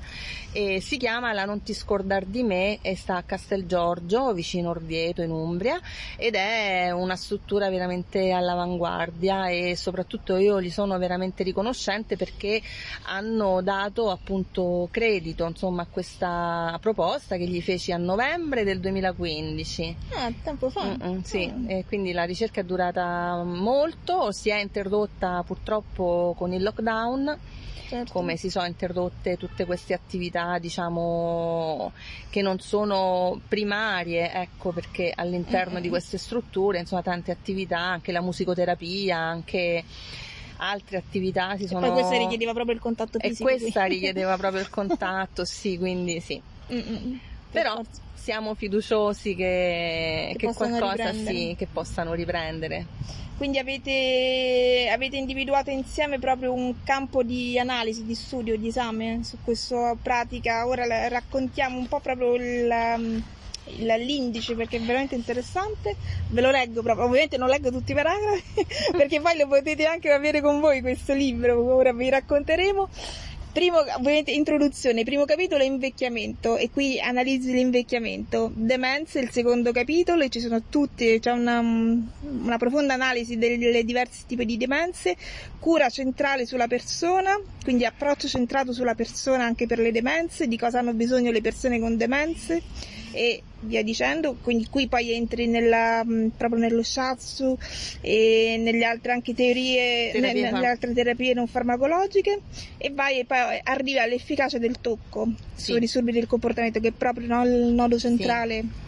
e 0.52 0.82
si 0.82 0.98
chiama 0.98 1.32
La 1.32 1.46
non 1.46 1.64
ti 1.64 1.74
scordar 1.74 2.26
di 2.26 2.44
me 2.44 2.80
e 2.82 2.96
sta 2.96 3.16
a 3.16 3.24
Castel 3.24 3.66
Giorgio 3.66 4.34
vicino 4.34 4.70
Orvieto 4.70 5.22
in 5.22 5.32
Umbria 5.32 5.80
ed 6.18 6.36
è 6.36 6.92
una 6.92 7.16
struttura 7.16 7.70
veramente 7.70 8.32
all'avanguardia 8.32 9.48
e 9.48 9.76
soprattutto 9.78 10.36
io 10.36 10.62
gli 10.62 10.70
sono 10.70 10.98
veramente 10.98 11.44
riconoscente 11.44 12.18
perché 12.18 12.62
hanno 13.04 13.62
dato 13.62 14.12
appunto 14.12 14.90
credito 14.92 15.46
insomma 15.46 15.84
a 15.84 15.88
questa 15.90 16.78
proposta 16.82 17.29
che 17.38 17.46
gli 17.46 17.62
feci 17.62 17.92
a 17.92 17.98
novembre 17.98 18.64
del 18.64 18.80
2015 18.80 19.96
ah 20.16 20.32
tempo 20.44 20.70
fa 20.70 20.84
Mm-mm, 20.84 21.22
sì 21.22 21.52
e 21.68 21.86
quindi 21.88 22.12
la 22.12 22.24
ricerca 22.24 22.62
è 22.62 22.64
durata 22.64 23.44
molto 23.44 24.32
si 24.32 24.50
è 24.50 24.60
interrotta 24.60 25.44
purtroppo 25.46 26.34
con 26.38 26.54
il 26.54 26.64
lockdown 26.64 27.38
certo. 27.90 28.14
come 28.14 28.38
si 28.38 28.50
sono 28.50 28.66
interrotte 28.66 29.38
tutte 29.38 29.66
queste 29.66 29.94
attività 29.94 30.60
diciamo 30.60 31.92
che 32.30 32.42
non 32.42 32.60
sono 32.60 33.40
primarie 33.48 34.32
ecco 34.32 34.72
perché 34.72 35.12
all'interno 35.16 35.74
mm-hmm. 35.74 35.82
di 35.82 35.90
queste 35.90 36.18
strutture 36.18 36.80
insomma 36.80 37.02
tante 37.02 37.32
attività 37.32 37.80
anche 37.80 38.12
la 38.12 38.22
musicoterapia 38.22 39.18
anche 39.18 39.84
altre 40.60 40.98
attività 40.98 41.56
si 41.58 41.68
sono... 41.68 41.86
E 41.86 41.90
poi 41.90 42.00
questa 42.00 42.18
richiedeva 42.18 42.54
proprio 42.54 42.76
il 42.76 42.82
contatto 42.82 43.20
fisico. 43.20 43.50
E 43.50 43.58
questa 43.58 43.86
richiedeva 43.86 44.38
proprio 44.38 44.62
il 44.62 44.70
contatto, 44.72 45.46
sì, 45.46 45.78
quindi 45.78 46.20
sì. 46.20 46.42
Mm-mm. 46.72 47.20
Però 47.52 47.82
siamo 48.14 48.54
fiduciosi 48.54 49.34
che, 49.36 50.36
che, 50.38 50.48
che 50.48 50.54
qualcosa 50.54 51.14
sì, 51.14 51.56
che 51.58 51.68
possano 51.72 52.14
riprendere. 52.14 52.86
Quindi 53.38 53.58
avete, 53.58 54.90
avete, 54.92 55.16
individuato 55.16 55.70
insieme 55.70 56.20
proprio 56.20 56.54
un 56.54 56.84
campo 56.84 57.24
di 57.24 57.58
analisi, 57.58 58.04
di 58.04 58.14
studio, 58.14 58.58
di 58.58 58.68
esame 58.68 59.22
su 59.24 59.38
questa 59.44 59.96
pratica. 60.00 60.68
Ora 60.68 61.08
raccontiamo 61.08 61.78
un 61.78 61.88
po' 61.88 62.02
proprio 62.02 62.36
il, 62.36 62.70
um, 62.70 63.24
l'indice 63.78 64.56
perché 64.56 64.76
è 64.76 64.82
veramente 64.82 65.16
interessante. 65.16 65.96
Ve 66.28 66.42
lo 66.42 66.52
leggo 66.52 66.82
proprio, 66.82 67.06
ovviamente 67.06 67.38
non 67.38 67.48
leggo 67.48 67.72
tutti 67.72 67.94
i 67.94 67.96
paragrafi 67.96 68.66
perché 68.92 69.22
poi 69.22 69.38
lo 69.38 69.48
potete 69.48 69.86
anche 69.86 70.12
avere 70.12 70.42
con 70.42 70.60
voi 70.60 70.82
questo 70.82 71.14
libro, 71.14 71.64
ora 71.74 71.94
vi 71.94 72.10
racconteremo 72.10 72.90
primo, 73.60 73.80
ovviamente 73.80 74.32
introduzione, 74.32 75.04
primo 75.04 75.26
capitolo 75.26 75.62
è 75.62 75.66
invecchiamento 75.66 76.56
e 76.56 76.70
qui 76.70 76.98
analizzi 76.98 77.52
l'invecchiamento, 77.52 78.50
demenza 78.56 79.20
il 79.20 79.32
secondo 79.32 79.74
capitolo 79.74 80.24
e 80.24 80.30
ci 80.30 80.40
sono 80.40 80.64
tutti, 80.70 81.20
c'è 81.20 81.32
una, 81.32 81.60
una 81.60 82.58
profonda 82.58 82.94
analisi 82.94 83.38
delle 83.38 83.84
diversi 83.84 84.24
tipi 84.26 84.46
di 84.46 84.56
demenze, 84.56 85.18
cura 85.60 85.90
centrale 85.90 86.46
sulla 86.46 86.68
persona, 86.68 87.38
quindi 87.62 87.84
approccio 87.84 88.30
centrato 88.30 88.72
sulla 88.72 88.96
persona 88.96 89.44
anche 89.44 89.68
per 89.68 89.80
le 89.80 89.92
demenze, 89.92 90.48
di 90.48 90.58
cosa 90.58 90.80
hanno 90.80 90.94
bisogno 90.94 91.30
le 91.32 91.42
persone 91.42 91.82
con 91.82 91.98
demenze 91.98 92.62
e 93.12 93.44
via 93.62 93.84
dicendo, 93.84 94.38
quindi 94.42 94.68
qui 94.70 94.88
poi 94.88 95.12
entri 95.12 95.48
nella, 95.48 96.06
proprio 96.36 96.60
nello 96.60 96.84
shiatsu 96.84 97.58
e 98.02 98.58
nelle 98.60 98.86
altre 98.86 99.12
anche 99.12 99.34
teorie, 99.34 100.12
nelle, 100.14 100.50
nelle 100.50 100.68
altre 100.68 100.94
terapie 100.94 101.34
non 101.34 101.48
farmacologiche 101.48 102.42
e 102.78 102.92
vai 102.92 103.20
e 103.20 103.26
poi 103.26 103.60
arrivi 103.64 104.00
all'efficacia 104.00 104.58
del 104.58 104.80
tocco 104.80 105.28
sì. 105.56 105.72
sui 105.72 105.80
disturbi 105.80 106.12
del 106.12 106.28
comportamento 106.28 106.80
che 106.80 106.90
è 106.90 106.94
proprio 106.94 107.28
no, 107.28 107.44
il 107.44 107.74
nodo 107.74 107.98
centrale. 107.98 108.62
Sì 108.62 108.88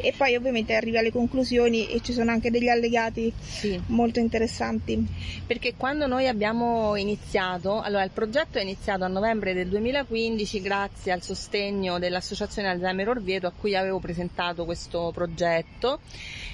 e 0.00 0.12
poi 0.16 0.34
ovviamente 0.36 0.74
arrivi 0.74 0.98
alle 0.98 1.12
conclusioni 1.12 1.88
e 1.90 2.00
ci 2.00 2.12
sono 2.12 2.30
anche 2.30 2.50
degli 2.50 2.68
allegati 2.68 3.32
sì. 3.38 3.80
molto 3.86 4.18
interessanti. 4.18 5.04
Perché 5.46 5.74
quando 5.76 6.06
noi 6.06 6.26
abbiamo 6.26 6.96
iniziato, 6.96 7.80
allora 7.80 8.04
il 8.04 8.10
progetto 8.10 8.58
è 8.58 8.62
iniziato 8.62 9.04
a 9.04 9.08
novembre 9.08 9.54
del 9.54 9.68
2015 9.68 10.60
grazie 10.60 11.12
al 11.12 11.22
sostegno 11.22 11.98
dell'associazione 11.98 12.68
Alzheimer 12.68 13.08
Orvieto 13.08 13.46
a 13.46 13.52
cui 13.56 13.76
avevo 13.76 13.98
presentato 13.98 14.64
questo 14.64 15.10
progetto 15.14 16.00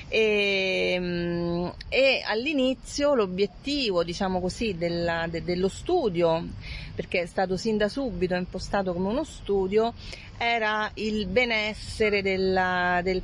e, 0.09 0.97
mm, 0.99 1.67
e 1.89 2.23
all'inizio 2.25 3.15
l'obiettivo 3.15 4.05
diciamo 4.05 4.41
così 4.41 4.77
della, 4.77 5.27
de, 5.29 5.43
dello 5.43 5.69
studio 5.69 6.47
perché 6.95 7.23
è 7.23 7.27
stato 7.27 7.57
sin 7.57 7.77
da 7.77 7.89
subito 7.89 8.35
impostato 8.35 8.93
come 8.93 9.09
uno 9.09 9.25
studio 9.25 9.93
era 10.39 10.91
il 10.95 11.27
benessere 11.27 12.23
della, 12.23 13.01
del 13.03 13.23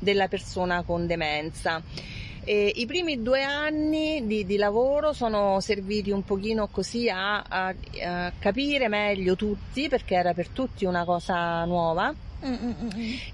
della 0.00 0.26
persona 0.26 0.82
con 0.82 1.06
demenza. 1.06 1.80
E 2.42 2.72
I 2.74 2.86
primi 2.86 3.22
due 3.22 3.42
anni 3.42 4.26
di, 4.26 4.46
di, 4.46 4.56
lavoro 4.56 5.12
sono 5.12 5.60
serviti 5.60 6.10
un 6.10 6.24
pochino 6.24 6.68
così 6.68 7.08
a, 7.08 7.42
a, 7.42 7.74
a, 8.02 8.32
capire 8.38 8.88
meglio 8.88 9.36
tutti, 9.36 9.88
perché 9.88 10.14
era 10.14 10.32
per 10.32 10.48
tutti 10.48 10.86
una 10.86 11.04
cosa 11.04 11.64
nuova. 11.64 12.12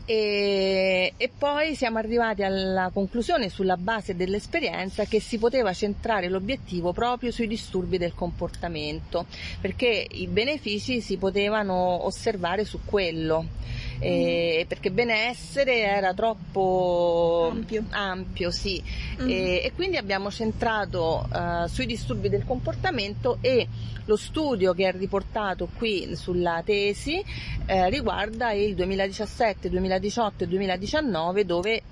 E, 0.05 1.13
e, 1.17 1.31
poi 1.39 1.77
siamo 1.77 1.99
arrivati 1.99 2.43
alla 2.43 2.91
conclusione 2.93 3.49
sulla 3.49 3.77
base 3.77 4.17
dell'esperienza 4.17 5.05
che 5.05 5.21
si 5.21 5.39
poteva 5.39 5.73
centrare 5.73 6.29
l'obiettivo 6.29 6.93
proprio 6.93 7.31
sui 7.31 7.47
disturbi 7.47 7.99
del 7.99 8.15
comportamento 8.15 9.27
perché 9.61 10.05
i 10.11 10.27
benefici 10.27 11.01
si 11.01 11.19
potevano 11.19 12.05
osservare 12.05 12.65
su 12.65 12.81
quello 12.85 13.47
eh, 13.99 14.65
perché 14.69 14.91
benessere 14.91 15.81
era 15.81 16.15
troppo 16.15 17.49
ampio, 17.51 17.85
ampio 17.91 18.51
sì. 18.51 18.83
Mm. 19.21 19.29
E, 19.29 19.63
e, 19.65 19.73
quindi 19.75 19.97
abbiamo 19.97 20.31
centrato 20.31 21.29
uh, 21.31 21.67
sui 21.67 21.87
disturbi 21.87 22.29
del 22.29 22.45
comportamento 22.45 23.39
e 23.41 23.67
lo 24.07 24.17
studio 24.17 24.73
che 24.73 24.89
è 24.89 24.93
riportato 24.93 25.69
qui 25.77 26.15
sulla 26.15 26.63
tesi 26.65 27.23
eh, 27.67 27.91
riguarda 27.91 28.53
il 28.53 28.75
2017, 28.75 29.69
2018 29.69 30.45
e 30.45 30.47
2019 30.47 31.45
dove 31.45 31.83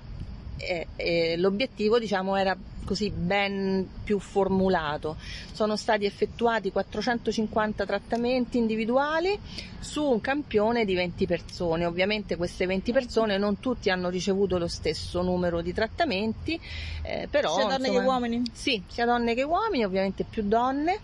eh, 0.57 0.87
eh, 0.95 1.37
l'obiettivo 1.37 1.99
diciamo 1.99 2.35
era 2.35 2.57
così 2.85 3.09
ben 3.09 3.87
più 4.03 4.19
formulato. 4.19 5.17
Sono 5.51 5.75
stati 5.75 6.05
effettuati 6.05 6.71
450 6.71 7.85
trattamenti 7.85 8.57
individuali 8.57 9.37
su 9.79 10.03
un 10.03 10.21
campione 10.21 10.85
di 10.85 10.93
20 10.93 11.25
persone. 11.25 11.85
Ovviamente 11.85 12.37
queste 12.37 12.65
20 12.65 12.93
persone 12.93 13.37
non 13.37 13.59
tutti 13.59 13.89
hanno 13.89 14.09
ricevuto 14.09 14.57
lo 14.57 14.67
stesso 14.67 15.21
numero 15.21 15.61
di 15.61 15.73
trattamenti, 15.73 16.59
eh, 17.01 17.27
però... 17.29 17.55
Sia 17.55 17.63
donne 17.65 17.87
insomma, 17.87 17.99
che 17.99 18.05
uomini? 18.05 18.41
Sì, 18.53 18.81
sia 18.87 19.05
donne 19.05 19.33
che 19.33 19.43
uomini, 19.43 19.83
ovviamente 19.83 20.23
più 20.23 20.43
donne. 20.43 20.99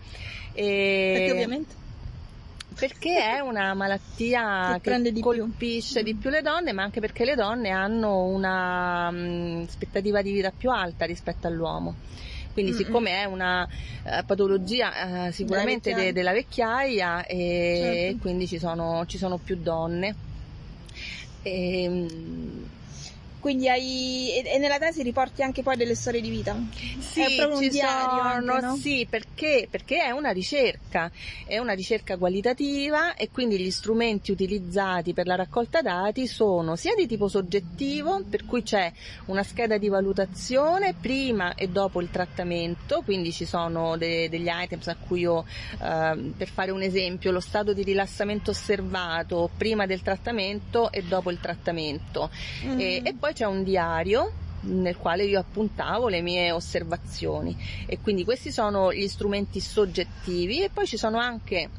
E... 0.54 1.14
Perché 1.18 1.32
ovviamente? 1.32 1.81
Perché 2.82 3.36
è 3.36 3.40
una 3.40 3.76
malattia 3.76 4.80
che, 4.82 4.90
che 4.90 5.12
di 5.12 5.22
colpisce 5.22 6.02
più. 6.02 6.14
di 6.14 6.16
più 6.16 6.32
le 6.32 6.42
donne, 6.42 6.72
ma 6.72 6.82
anche 6.82 7.00
perché 7.00 7.26
le 7.26 7.36
donne 7.36 7.70
hanno 7.70 8.24
una 8.24 9.08
um, 9.10 9.64
aspettativa 9.68 10.24
di 10.24 10.32
vita 10.32 10.50
più 10.50 10.72
alta 10.72 11.06
rispetto 11.06 11.46
all'uomo. 11.46 11.94
Quindi, 12.54 12.72
mm-hmm. 12.72 12.82
siccome 12.82 13.22
è 13.22 13.26
una 13.26 13.68
uh, 13.68 14.26
patologia 14.26 15.28
uh, 15.28 15.32
sicuramente 15.32 15.94
de- 15.94 16.12
della 16.12 16.32
vecchiaia, 16.32 17.24
e, 17.28 18.08
certo. 18.10 18.22
quindi 18.22 18.48
ci 18.48 18.58
sono, 18.58 19.06
ci 19.06 19.20
sono, 19.20 19.38
più 19.38 19.58
donne. 19.58 20.16
E, 21.44 21.88
um, 21.88 22.70
quindi 23.42 23.68
hai, 23.68 24.42
e, 24.42 24.58
nella 24.58 24.80
tesi 24.80 25.04
riporti 25.04 25.44
anche 25.44 25.64
poi 25.64 25.76
delle 25.76 25.96
storie 25.96 26.22
di 26.22 26.30
vita? 26.30 26.56
Sì, 27.00 27.22
è 27.22 27.36
proprio 27.36 27.60
un 27.60 27.68
diario 27.68 28.40
sono, 28.40 28.54
anche, 28.54 28.66
no? 28.66 28.76
sì 28.78 29.06
perché, 29.10 29.68
perché 29.70 30.04
è 30.04 30.12
una 30.12 30.32
ricerca, 30.32 31.12
è 31.46 31.58
una 31.58 31.74
ricerca 31.74 32.16
qualitativa 32.18 33.16
e 33.16 33.30
quindi 33.30 33.60
gli 33.60 33.72
strumenti 33.72 34.32
utilizzati 34.32 35.14
per 35.14 35.28
la 35.28 35.36
raccolta 35.36 35.82
dati 35.82 36.28
sono 36.28 36.76
sia 36.76 36.94
di 36.96 37.08
tipo 37.08 37.28
soggettivo, 37.28 38.24
per 38.30 38.46
cui 38.46 38.64
c'è 38.64 38.92
una 39.26 39.44
scheda 39.44 39.78
di 39.78 39.90
valutazione 39.90 40.94
prima 40.94 41.56
e 41.56 41.68
dopo 41.68 42.00
il 42.00 42.10
trattamento, 42.10 43.02
quindi 43.02 43.32
ci 43.32 43.46
sono 43.46 43.98
de, 43.98 44.30
degli 44.30 44.50
items 44.50 44.88
a 44.88 44.96
cui 44.96 45.22
io, 45.22 45.46
eh, 45.82 46.32
per 46.38 46.48
fare 46.48 46.72
un 46.72 46.82
esempio, 46.82 47.32
lo 47.32 47.40
stato 47.40 47.74
di 47.74 47.84
rilassamento 47.84 48.52
osservato 48.52 49.50
prima 49.58 49.86
del 49.86 50.02
trattamento 50.02 50.92
e 50.92 51.04
dopo 51.04 51.32
il 51.32 51.40
trattamento. 51.40 52.30
Mm. 52.66 52.80
E, 52.80 53.02
e 53.04 53.14
poi 53.14 53.31
poi 53.32 53.34
c'è 53.34 53.46
un 53.46 53.64
diario 53.64 54.32
nel 54.62 54.98
quale 54.98 55.24
io 55.24 55.40
appuntavo 55.40 56.08
le 56.08 56.22
mie 56.22 56.52
osservazioni 56.52 57.58
e 57.88 58.00
quindi 58.00 58.24
questi 58.24 58.52
sono 58.52 58.94
gli 58.94 59.08
strumenti 59.08 59.60
soggettivi 59.60 60.62
e 60.62 60.70
poi 60.70 60.86
ci 60.86 60.98
sono 60.98 61.18
anche 61.18 61.70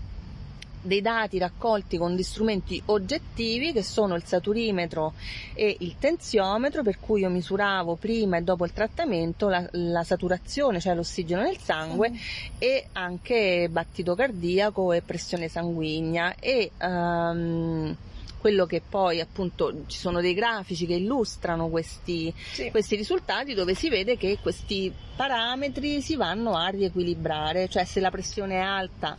dei 0.84 1.00
dati 1.00 1.38
raccolti 1.38 1.96
con 1.96 2.12
gli 2.14 2.24
strumenti 2.24 2.82
oggettivi 2.86 3.72
che 3.72 3.84
sono 3.84 4.16
il 4.16 4.24
saturimetro 4.24 5.12
e 5.54 5.76
il 5.80 5.94
tenziometro 5.98 6.82
per 6.82 6.98
cui 6.98 7.20
io 7.20 7.28
misuravo 7.28 7.94
prima 7.94 8.38
e 8.38 8.42
dopo 8.42 8.64
il 8.64 8.72
trattamento 8.72 9.48
la, 9.48 9.64
la 9.72 10.02
saturazione, 10.02 10.80
cioè 10.80 10.96
l'ossigeno 10.96 11.42
nel 11.42 11.58
sangue 11.58 12.10
mm. 12.10 12.14
e 12.58 12.86
anche 12.92 13.68
battito 13.70 14.16
cardiaco 14.16 14.92
e 14.92 15.02
pressione 15.02 15.46
sanguigna 15.46 16.34
e 16.40 16.72
um, 16.80 17.96
quello 18.42 18.66
che 18.66 18.82
poi 18.86 19.20
appunto 19.20 19.84
ci 19.86 19.96
sono 19.96 20.20
dei 20.20 20.34
grafici 20.34 20.84
che 20.84 20.94
illustrano 20.94 21.68
questi, 21.68 22.34
sì. 22.52 22.72
questi 22.72 22.96
risultati 22.96 23.54
dove 23.54 23.74
si 23.74 23.88
vede 23.88 24.16
che 24.16 24.38
questi 24.42 24.92
parametri 25.14 26.02
si 26.02 26.16
vanno 26.16 26.56
a 26.56 26.66
riequilibrare, 26.66 27.68
cioè 27.68 27.84
se 27.84 28.00
la 28.00 28.10
pressione 28.10 28.56
è 28.56 28.60
alta 28.60 29.16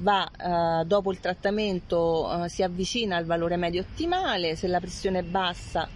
va 0.00 0.30
eh, 0.30 0.84
dopo 0.84 1.10
il 1.10 1.18
trattamento 1.18 2.44
eh, 2.44 2.48
si 2.50 2.62
avvicina 2.62 3.16
al 3.16 3.24
valore 3.24 3.56
medio 3.56 3.80
ottimale, 3.80 4.54
se 4.54 4.66
la 4.66 4.80
pressione 4.80 5.20
è 5.20 5.22
bassa 5.22 5.88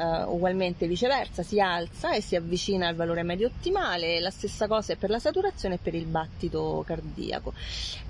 Uh, 0.00 0.32
ugualmente 0.32 0.86
viceversa 0.86 1.42
si 1.42 1.60
alza 1.60 2.14
e 2.14 2.22
si 2.22 2.34
avvicina 2.34 2.88
al 2.88 2.94
valore 2.94 3.22
medio 3.22 3.48
ottimale, 3.48 4.18
la 4.18 4.30
stessa 4.30 4.66
cosa 4.66 4.94
è 4.94 4.96
per 4.96 5.10
la 5.10 5.18
saturazione 5.18 5.74
e 5.74 5.78
per 5.78 5.94
il 5.94 6.06
battito 6.06 6.82
cardiaco. 6.86 7.52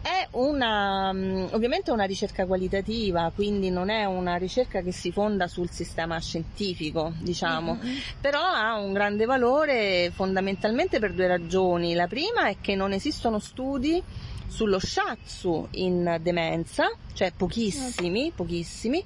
È 0.00 0.28
una, 0.32 1.10
um, 1.10 1.48
ovviamente 1.50 1.90
una 1.90 2.04
ricerca 2.04 2.46
qualitativa, 2.46 3.32
quindi 3.34 3.70
non 3.70 3.90
è 3.90 4.04
una 4.04 4.36
ricerca 4.36 4.82
che 4.82 4.92
si 4.92 5.10
fonda 5.10 5.48
sul 5.48 5.68
sistema 5.68 6.20
scientifico, 6.20 7.12
diciamo, 7.18 7.74
mm-hmm. 7.74 7.96
però 8.20 8.40
ha 8.40 8.78
un 8.78 8.92
grande 8.92 9.24
valore 9.24 10.12
fondamentalmente 10.14 11.00
per 11.00 11.12
due 11.12 11.26
ragioni. 11.26 11.94
La 11.94 12.06
prima 12.06 12.46
è 12.46 12.58
che 12.60 12.76
non 12.76 12.92
esistono 12.92 13.40
studi 13.40 14.00
sullo 14.46 14.78
shatsu 14.78 15.66
in 15.72 16.18
demenza, 16.20 16.88
cioè 17.14 17.32
pochissimi, 17.36 18.30
pochissimi, 18.32 19.02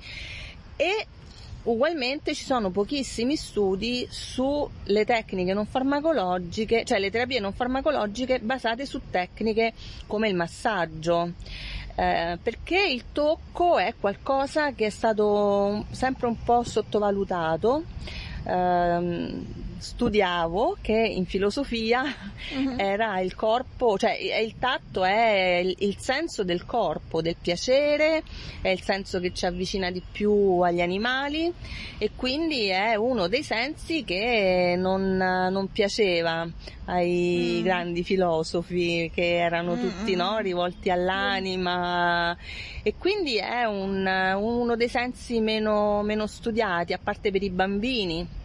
e 0.77 1.07
Ugualmente 1.65 2.35
ci 2.35 2.45
sono 2.45 2.71
pochissimi 2.71 3.37
studi 3.37 4.07
sulle 4.11 5.07
tecniche 5.07 5.55
non 5.55 5.65
farmacologiche, 5.65 6.85
cioè 6.85 6.99
le 6.99 7.11
terapie 7.11 7.41
non 7.41 7.55
farmacologiche 7.55 8.41
basate 8.41 8.85
su 8.85 9.01
tecniche 9.11 9.73
come 10.07 10.29
il 10.29 10.35
massaggio. 10.35 11.33
Eh, 11.97 12.39
perché 12.43 12.85
il 12.85 13.05
tocco 13.13 13.79
è 13.79 13.95
qualcosa 13.99 14.73
che 14.73 14.87
è 14.87 14.91
stato 14.91 15.87
sempre 15.91 16.27
un 16.27 16.37
po' 16.43 16.65
sottovalutato. 16.65 17.85
Eh, 18.47 19.63
studiavo 19.85 20.79
che 20.81 20.97
in 20.97 21.27
filosofia 21.27 22.03
uh-huh. 22.03 22.75
era 22.81 23.21
il 23.21 23.35
corpo, 23.35 23.99
cioè 23.99 24.13
il 24.13 24.55
tatto 24.59 25.05
è 25.05 25.61
il, 25.63 25.77
il, 25.81 25.97
senso 25.99 26.43
del 26.43 26.65
corpo, 26.65 27.21
del 27.21 27.37
piacere, 27.41 28.23
è 28.63 28.71
il 28.71 28.81
senso 28.81 29.21
che 29.21 29.35
ci 29.35 29.45
avvicina 29.45 29.91
di 29.91 30.03
più 30.11 30.61
agli 30.61 30.81
animali 30.81 31.53
e 31.99 32.11
quindi 32.17 32.69
è 32.69 32.95
uno 32.95 33.29
dei 33.29 33.43
sensi 33.43 34.05
che 34.05 34.75
non, 34.77 35.17
non 35.17 35.71
piaceva 35.71 36.49
ai 36.87 37.59
mm. 37.61 37.63
grandi 37.63 38.03
filosofi 38.03 39.11
che 39.15 39.37
erano 39.37 39.75
mm, 39.75 39.81
tutti 39.81 40.15
mm. 40.15 40.19
no, 40.19 40.39
rivolti 40.39 40.91
all'anima 40.91 42.37
e 42.83 42.95
quindi 42.99 43.37
è 43.37 43.65
un, 43.65 44.07
uno 44.07 44.77
dei 44.77 44.89
sensi 44.89 45.41
meno, 45.41 46.03
meno 46.03 46.27
studiati, 46.27 46.95
a 46.95 46.99
parte 47.03 47.31
per 47.31 47.43
i 47.43 47.51
bambini 47.51 48.43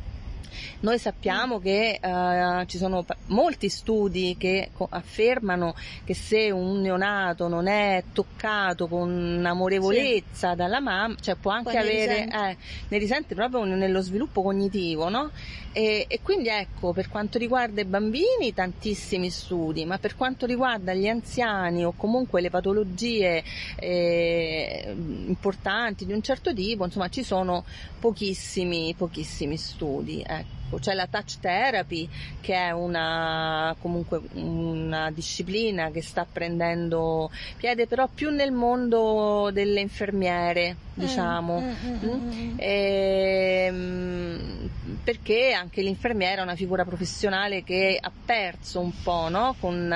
noi 0.82 0.98
sappiamo 0.98 1.60
che 1.60 2.00
uh, 2.02 2.66
ci 2.66 2.78
sono 2.78 3.06
molti 3.28 3.70
studi 3.70 4.36
che 4.38 4.70
affermano 4.90 5.76
che 6.04 6.14
se 6.14 6.52
un 6.52 6.82
neonato 6.82 7.48
non 7.48 7.68
è 7.68 8.04
toccato 8.14 8.88
con 8.88 9.44
amorevolezza 9.46 10.52
sì. 10.52 10.56
dalla 10.56 10.80
mamma, 10.80 11.16
cioè 11.20 11.36
può 11.36 11.52
anche 11.52 11.72
Poi 11.72 11.80
avere, 11.80 12.06
ne 12.06 12.24
risente. 12.24 12.50
Eh, 12.50 12.58
ne 12.88 12.98
risente 12.98 13.36
proprio 13.36 13.64
nello 13.64 14.02
sviluppo 14.02 14.42
cognitivo, 14.42 15.10
no? 15.10 15.32
E, 15.72 16.06
e, 16.08 16.20
quindi 16.24 16.50
ecco, 16.50 16.94
per 16.94 17.10
quanto 17.10 17.38
riguarda 17.38 17.82
i 17.82 17.86
bambini, 17.86 18.54
tantissimi 18.54 19.30
studi, 19.30 19.86
ma 19.86 20.00
per 20.00 20.16
quanto 20.16 20.46
riguarda 20.46 20.94
gli 20.94 21.08
anziani 21.08 21.86
o 21.86 21.94
comunque 21.96 22.42
le 22.42 22.50
patologie 22.50 23.44
eh, 23.76 24.96
importanti 25.28 26.06
di 26.06 26.14
un 26.14 26.22
certo 26.24 26.54
tipo, 26.54 26.86
insomma, 26.86 27.10
ci 27.10 27.24
sono 27.24 27.64
pochissimi, 28.00 28.96
pochissimi 28.98 29.58
studi. 29.58 30.24
Ecco. 30.26 30.49
C'è 30.80 30.94
la 30.94 31.08
touch 31.08 31.40
therapy 31.40 32.08
che 32.40 32.54
è 32.54 32.70
una, 32.72 33.76
comunque 33.80 34.22
una 34.34 35.10
disciplina 35.10 35.90
che 35.90 36.04
sta 36.04 36.28
prendendo 36.32 37.32
piede 37.58 37.88
però 37.88 38.08
più 38.14 38.30
nel 38.30 38.52
mondo 38.52 39.50
delle 39.52 39.80
infermiere, 39.80 40.74
mm, 40.74 40.76
diciamo, 40.94 41.60
mm, 41.60 42.06
mm. 42.06 42.60
E, 42.60 43.66
ehm, 43.68 44.70
perché 45.04 45.54
anche 45.54 45.82
l'infermiera 45.82 46.42
è 46.42 46.44
una 46.44 46.56
figura 46.56 46.86
professionale 46.86 47.64
che 47.64 47.98
ha 48.00 48.12
perso 48.26 48.80
un 48.80 48.92
po' 49.02 49.28
no? 49.30 49.56
con 49.60 49.92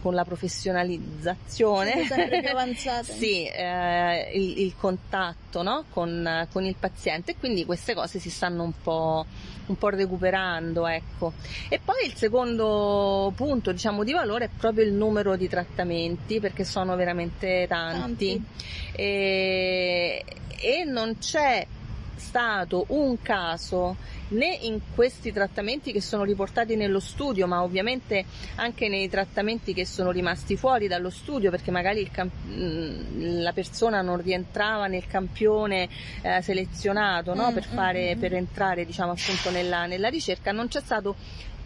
con 0.00 0.14
la 0.14 0.24
professionalizzazione 0.24 2.06
sì, 3.02 3.44
eh, 3.46 4.30
il, 4.34 4.60
il, 4.60 4.74
contatto 4.76 5.62
no? 5.62 5.84
con, 5.90 6.46
con, 6.52 6.64
il 6.64 6.76
paziente 6.78 7.32
e 7.32 7.36
quindi 7.38 7.64
queste 7.64 7.94
cose 7.94 8.18
si 8.18 8.30
stanno 8.30 8.62
un 8.62 8.72
po', 8.82 9.26
un 9.66 9.76
po' 9.76 9.88
recuperando 9.88 10.86
ecco. 10.86 11.32
e 11.68 11.80
poi 11.84 12.06
il 12.06 12.14
secondo 12.14 13.32
punto 13.34 13.72
diciamo 13.72 14.04
di 14.04 14.12
valore 14.12 14.46
è 14.46 14.50
proprio 14.56 14.84
il 14.84 14.92
numero 14.92 15.36
di 15.36 15.48
trattamenti 15.48 16.40
perché 16.40 16.64
sono 16.64 16.96
veramente 16.96 17.66
tanti, 17.68 17.98
tanti. 17.98 18.44
E, 18.92 20.24
e 20.60 20.84
non 20.84 21.18
c'è 21.18 21.66
stato 22.20 22.84
un 22.88 23.20
caso 23.20 23.96
né 24.28 24.58
in 24.62 24.78
questi 24.94 25.32
trattamenti 25.32 25.90
che 25.90 26.00
sono 26.00 26.22
riportati 26.22 26.76
nello 26.76 27.00
studio, 27.00 27.46
ma 27.48 27.62
ovviamente 27.62 28.24
anche 28.56 28.88
nei 28.88 29.08
trattamenti 29.08 29.74
che 29.74 29.84
sono 29.84 30.12
rimasti 30.12 30.56
fuori 30.56 30.86
dallo 30.86 31.10
studio 31.10 31.50
perché 31.50 31.70
magari 31.72 32.08
mm, 32.08 33.40
la 33.40 33.52
persona 33.52 34.02
non 34.02 34.22
rientrava 34.22 34.86
nel 34.86 35.06
campione 35.08 35.88
eh, 36.22 36.40
selezionato 36.42 37.34
no? 37.34 37.50
mm, 37.50 37.54
per, 37.54 37.64
fare, 37.64 38.14
mm, 38.14 38.20
per 38.20 38.34
entrare 38.34 38.84
diciamo, 38.84 39.12
appunto 39.12 39.50
nella, 39.50 39.86
nella 39.86 40.08
ricerca, 40.08 40.52
non 40.52 40.68
c'è 40.68 40.80
stato 40.80 41.16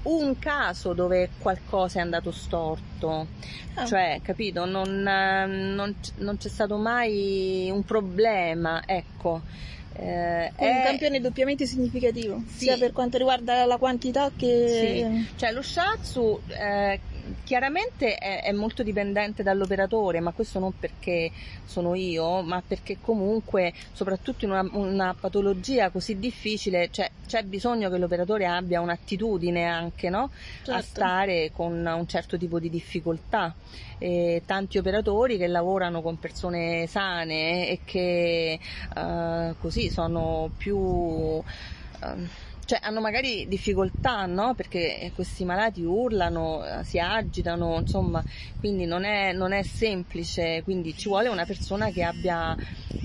un 0.04 0.38
caso 0.38 0.92
dove 0.92 1.30
qualcosa 1.38 1.99
è 1.99 2.02
andato 2.02 2.30
storto, 2.30 3.26
ah. 3.75 3.87
cioè, 3.87 4.20
capito, 4.23 4.64
non, 4.66 5.02
non, 5.02 5.94
non, 6.16 6.37
c'è 6.37 6.49
stato 6.49 6.76
mai 6.76 7.70
un 7.73 7.84
problema, 7.84 8.82
ecco. 8.87 9.42
Eh, 9.96 10.52
è 10.56 10.68
un 10.68 10.82
campione 10.82 11.20
doppiamente 11.20 11.66
significativo, 11.66 12.42
sì. 12.48 12.64
sia 12.64 12.76
per 12.76 12.92
quanto 12.92 13.16
riguarda 13.16 13.64
la 13.64 13.76
quantità 13.76 14.30
che... 14.36 15.26
Sì. 15.26 15.34
Cioè 15.36 15.52
lo 15.52 15.62
Shatsu 15.62 16.40
eh, 16.48 17.00
chiaramente 17.45 18.16
è, 18.16 18.43
è, 18.43 18.52
molto 18.52 18.83
dipendente 18.83 19.43
dall'operatore, 19.43 20.21
ma 20.21 20.33
questo 20.33 20.59
non 20.59 20.78
perché 20.78 21.31
sono 21.64 21.95
io, 21.95 22.43
ma 22.43 22.62
perché 22.66 22.99
comunque, 23.00 23.73
soprattutto 23.93 24.45
in 24.45 24.52
una, 24.52 24.69
una 24.73 25.14
patologia 25.19 25.90
così 25.90 26.19
difficile, 26.19 26.88
cioè, 26.90 27.11
c'è 27.26 27.43
bisogno 27.43 27.90
che 27.90 27.99
l'operatore 27.99 28.47
abbia 28.47 28.81
un'attitudine 28.81 29.64
anche 29.64 30.11
no? 30.11 30.31
certo. 30.59 30.73
a 30.73 30.83
stare 30.83 31.50
con 31.52 31.73
un 31.73 32.07
certo 32.07 32.37
tipo 32.37 32.59
di 32.59 32.71
difficoltà. 32.71 33.54
E 33.99 34.43
tanti 34.45 34.76
operatori 34.76 35.38
che 35.38 35.47
lavorano 35.47 36.02
con 36.02 36.19
persone 36.19 36.87
sane 36.87 37.69
e 37.69 37.81
che 37.85 38.59
uh, 38.97 39.54
così 39.59 39.88
sono 39.88 40.50
più. 40.57 40.76
Uh, 40.76 41.43
cioè 42.64 42.78
hanno 42.83 43.00
magari 43.00 43.47
difficoltà, 43.49 44.26
no? 44.26 44.54
Perché 44.54 45.11
questi 45.14 45.44
malati 45.44 45.83
urlano, 45.83 46.64
eh, 46.64 46.85
si 46.85 46.99
agitano, 46.99 47.78
insomma, 47.78 48.25
quindi 48.59 48.87
non 48.87 49.04
è, 49.04 49.33
non 49.33 49.52
è 49.52 49.62
semplice, 49.62 50.62
quindi 50.62 50.97
ci 50.97 51.09
vuole 51.09 51.28
una 51.28 51.44
persona 51.44 51.90
che 51.90 52.02
abbia 52.02 52.56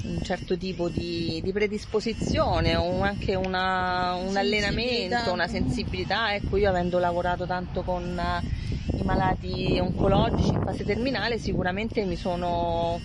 un 0.04 0.22
certo 0.24 0.58
tipo 0.58 0.89
di, 0.89 1.41
di 1.43 1.52
predisposizione 1.52 2.76
o 2.76 3.02
anche 3.02 3.36
una, 3.36 4.13
un 4.15 4.38
allenamento, 4.38 5.32
una 5.32 5.48
sensibilità. 5.48 6.34
Ecco, 6.34 6.58
io 6.58 6.69
avendo 6.69 7.00
lavorato 7.00 7.45
tanto 7.45 7.84
con 7.84 8.04
uh, 8.04 8.98
i 8.98 9.04
malati 9.04 9.78
oncologici 9.80 10.50
in 10.50 10.62
fase 10.63 10.86
terminale, 10.86 11.38
sicuramente 11.38 12.04
mi 12.06 12.15
sono 12.15 13.00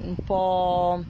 un 0.00 0.14
po' 0.24 1.02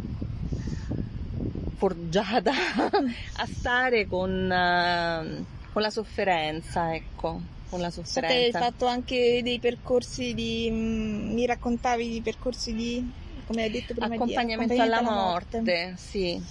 forgiata 1.78 2.52
a 2.92 3.46
stare 3.46 4.06
con, 4.06 4.30
uh, 4.30 5.44
con, 5.72 5.80
la 5.80 5.90
sofferenza, 5.90 6.94
ecco. 6.94 7.40
Con 7.70 7.80
la 7.80 7.90
sofferenza. 7.90 8.58
Hai 8.58 8.64
fatto 8.64 8.86
anche 8.86 9.40
dei 9.42 9.58
percorsi 9.58 10.34
di. 10.34 10.68
Mm, 10.70 11.32
mi 11.32 11.46
raccontavi 11.46 12.08
di 12.08 12.20
percorsi 12.20 12.74
di. 12.74 13.10
come 13.46 13.62
hai 13.62 13.70
detto 13.70 13.94
prima 13.94 14.14
accompagnamento, 14.14 14.74
di, 14.74 14.80
accompagnamento 14.80 14.82
alla, 14.82 15.22
morte. 15.22 15.56
morte. 15.58 15.94
Sì. 15.96 16.42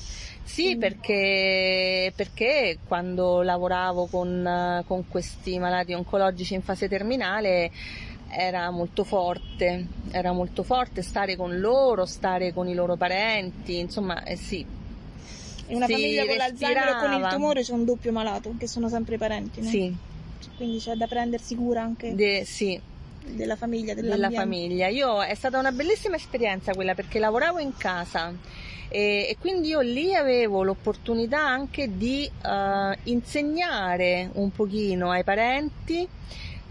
Sì, 0.44 0.76
mm. 0.76 0.80
perché, 0.80 2.14
perché, 2.16 2.80
quando 2.88 3.42
lavoravo 3.42 4.06
con, 4.06 4.84
con, 4.88 5.08
questi 5.10 5.60
malati 5.60 5.94
oncologici 5.94 6.54
in 6.54 6.62
fase 6.62 6.88
terminale 6.88 7.70
era 8.30 8.70
molto 8.72 9.04
forte, 9.04 9.88
era 10.12 10.32
molto 10.32 10.64
forte 10.64 11.02
stare 11.02 11.36
con 11.36 11.60
loro, 11.60 12.06
stare 12.06 12.54
con 12.54 12.70
i 12.70 12.74
loro 12.74 12.96
parenti, 12.96 13.78
insomma, 13.78 14.24
eh 14.24 14.38
sì, 14.38 14.66
in 15.68 15.76
una 15.76 15.88
famiglia 15.88 16.26
con 16.26 16.36
l'Alzheimer 16.36 16.90
o 16.90 17.00
con 17.00 17.14
il 17.14 17.28
tumore 17.30 17.62
c'è 17.62 17.74
un 17.74 17.86
doppio 17.86 18.12
malato, 18.12 18.54
che 18.58 18.68
sono 18.68 18.90
sempre 18.90 19.18
parenti, 19.18 19.62
no? 19.62 19.70
Sì. 19.70 19.96
Quindi 20.56 20.80
c'è 20.80 20.96
da 20.96 21.08
prendersi 21.08 21.56
cura 21.56 21.82
anche. 21.82 22.16
De, 22.16 22.44
sì. 22.46 22.80
Della 23.26 23.56
famiglia, 23.56 23.94
della 23.94 24.32
famiglia. 24.32 24.88
Io 24.88 25.22
è 25.22 25.36
stata 25.36 25.60
una 25.60 25.72
bellissima 25.72 26.16
esperienza 26.16 26.74
quella 26.74 26.96
perché 26.96 27.20
lavoravo 27.20 27.60
in 27.60 27.76
casa 27.76 28.34
e, 28.90 29.28
e 29.30 29.38
quindi 29.40 29.70
io 29.70 29.82
lì 29.82 30.16
avevo 30.16 30.64
l'opportunità 30.64 31.46
anche 31.46 31.98
di 31.98 32.30
uh, 32.44 32.98
insegnare 33.04 34.30
un 34.34 34.52
pochino 34.52 35.12
ai 35.12 35.24
parenti 35.24 36.08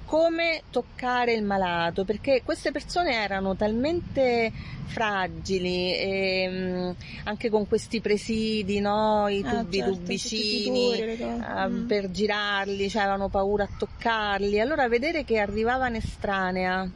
come 0.06 0.62
toccare 0.70 1.32
il 1.32 1.42
malato, 1.42 2.04
perché 2.04 2.42
queste 2.44 2.70
persone 2.70 3.12
erano 3.12 3.56
talmente 3.56 4.52
fragili, 4.86 5.92
e, 5.94 6.42
ehm, 6.42 6.94
anche 7.24 7.50
con 7.50 7.66
questi 7.66 8.00
presidi, 8.00 8.80
no? 8.80 9.26
i 9.28 9.42
ah, 9.44 9.50
tubi, 9.50 9.80
ah, 9.80 9.84
certo, 9.84 9.98
tubicini 9.98 11.18
uh, 11.20 11.68
mm. 11.68 11.86
per 11.86 12.10
girarli, 12.10 12.88
cioè 12.88 13.02
avevano 13.02 13.28
paura 13.28 13.64
a 13.64 13.68
toccarli. 13.76 14.60
Allora 14.60 14.88
vedere 14.88 15.24
che 15.24 15.38
arrivava 15.38 15.88
un'estranea 15.88 16.88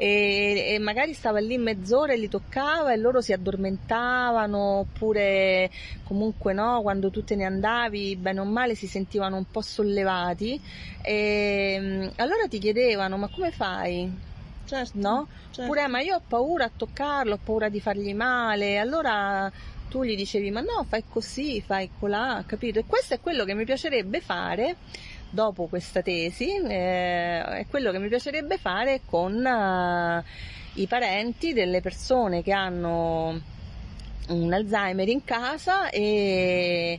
e, 0.00 0.72
e, 0.72 0.78
magari 0.78 1.12
stava 1.12 1.40
lì 1.40 1.58
mezz'ora 1.58 2.14
e 2.14 2.16
li 2.16 2.30
toccava 2.30 2.90
e 2.90 2.96
loro 2.96 3.20
si 3.20 3.34
addormentavano 3.34 4.78
oppure 4.78 5.70
comunque 6.04 6.54
no, 6.54 6.80
quando 6.80 7.10
tu 7.10 7.22
te 7.22 7.34
ne 7.36 7.44
andavi 7.44 8.16
bene 8.16 8.40
o 8.40 8.44
male 8.44 8.74
si 8.74 8.86
sentivano 8.86 9.36
un 9.36 9.44
po' 9.50 9.60
sollevati 9.60 10.58
e 11.02 11.76
mm, 11.78 12.08
allora 12.16 12.48
ti 12.48 12.58
chiedevano 12.58 13.18
ma 13.18 13.28
come 13.28 13.50
fai? 13.50 14.10
Certo, 14.64 14.92
no? 14.94 15.28
Certo. 15.50 15.64
Oppure 15.64 15.86
ma 15.88 16.00
io 16.00 16.16
ho 16.16 16.22
paura 16.26 16.64
a 16.64 16.70
toccarlo, 16.74 17.34
ho 17.34 17.40
paura 17.44 17.68
di 17.68 17.80
fargli 17.82 18.14
male, 18.14 18.78
allora 18.78 19.52
tu 19.90 20.02
gli 20.02 20.16
dicevi 20.16 20.50
ma 20.50 20.62
no 20.62 20.86
fai 20.88 21.04
così, 21.06 21.60
fai 21.60 21.90
colà, 21.98 22.42
capito? 22.46 22.78
E 22.78 22.84
questo 22.86 23.12
è 23.12 23.20
quello 23.20 23.44
che 23.44 23.52
mi 23.52 23.66
piacerebbe 23.66 24.22
fare 24.22 24.76
dopo 25.30 25.66
questa 25.66 26.02
tesi 26.02 26.56
eh, 26.56 27.42
è 27.42 27.66
quello 27.70 27.92
che 27.92 27.98
mi 27.98 28.08
piacerebbe 28.08 28.58
fare 28.58 29.00
con 29.06 29.34
uh, 29.34 30.80
i 30.80 30.86
parenti 30.86 31.52
delle 31.52 31.80
persone 31.80 32.42
che 32.42 32.52
hanno 32.52 33.40
un 34.28 34.52
Alzheimer 34.52 35.08
in 35.08 35.24
casa 35.24 35.88
e 35.90 36.98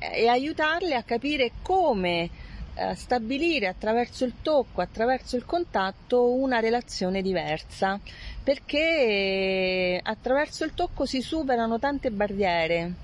e 0.00 0.26
aiutarle 0.26 0.94
a 0.94 1.02
capire 1.02 1.52
come 1.60 2.30
eh, 2.74 2.94
stabilire 2.94 3.66
attraverso 3.66 4.24
il 4.24 4.34
tocco, 4.40 4.80
attraverso 4.80 5.36
il 5.36 5.44
contatto 5.44 6.32
una 6.32 6.58
relazione 6.60 7.20
diversa, 7.20 8.00
perché 8.42 10.00
attraverso 10.02 10.64
il 10.64 10.72
tocco 10.72 11.04
si 11.04 11.20
superano 11.20 11.78
tante 11.78 12.10
barriere 12.10 12.94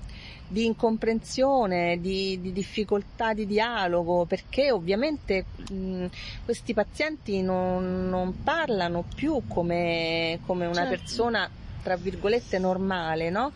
di 0.47 0.65
incomprensione, 0.65 1.99
di, 1.99 2.39
di, 2.41 2.53
difficoltà 2.53 3.33
di 3.33 3.45
dialogo, 3.45 4.25
perché 4.25 4.71
ovviamente 4.71 5.45
mh, 5.69 6.05
questi 6.45 6.73
pazienti 6.73 7.41
non, 7.41 8.09
non, 8.09 8.43
parlano 8.43 9.03
più 9.13 9.41
come, 9.47 10.39
come 10.45 10.65
una 10.65 10.85
certo. 10.85 10.89
persona, 10.89 11.49
tra 11.83 11.97
virgolette, 11.97 12.57
normale, 12.59 13.29
no? 13.29 13.51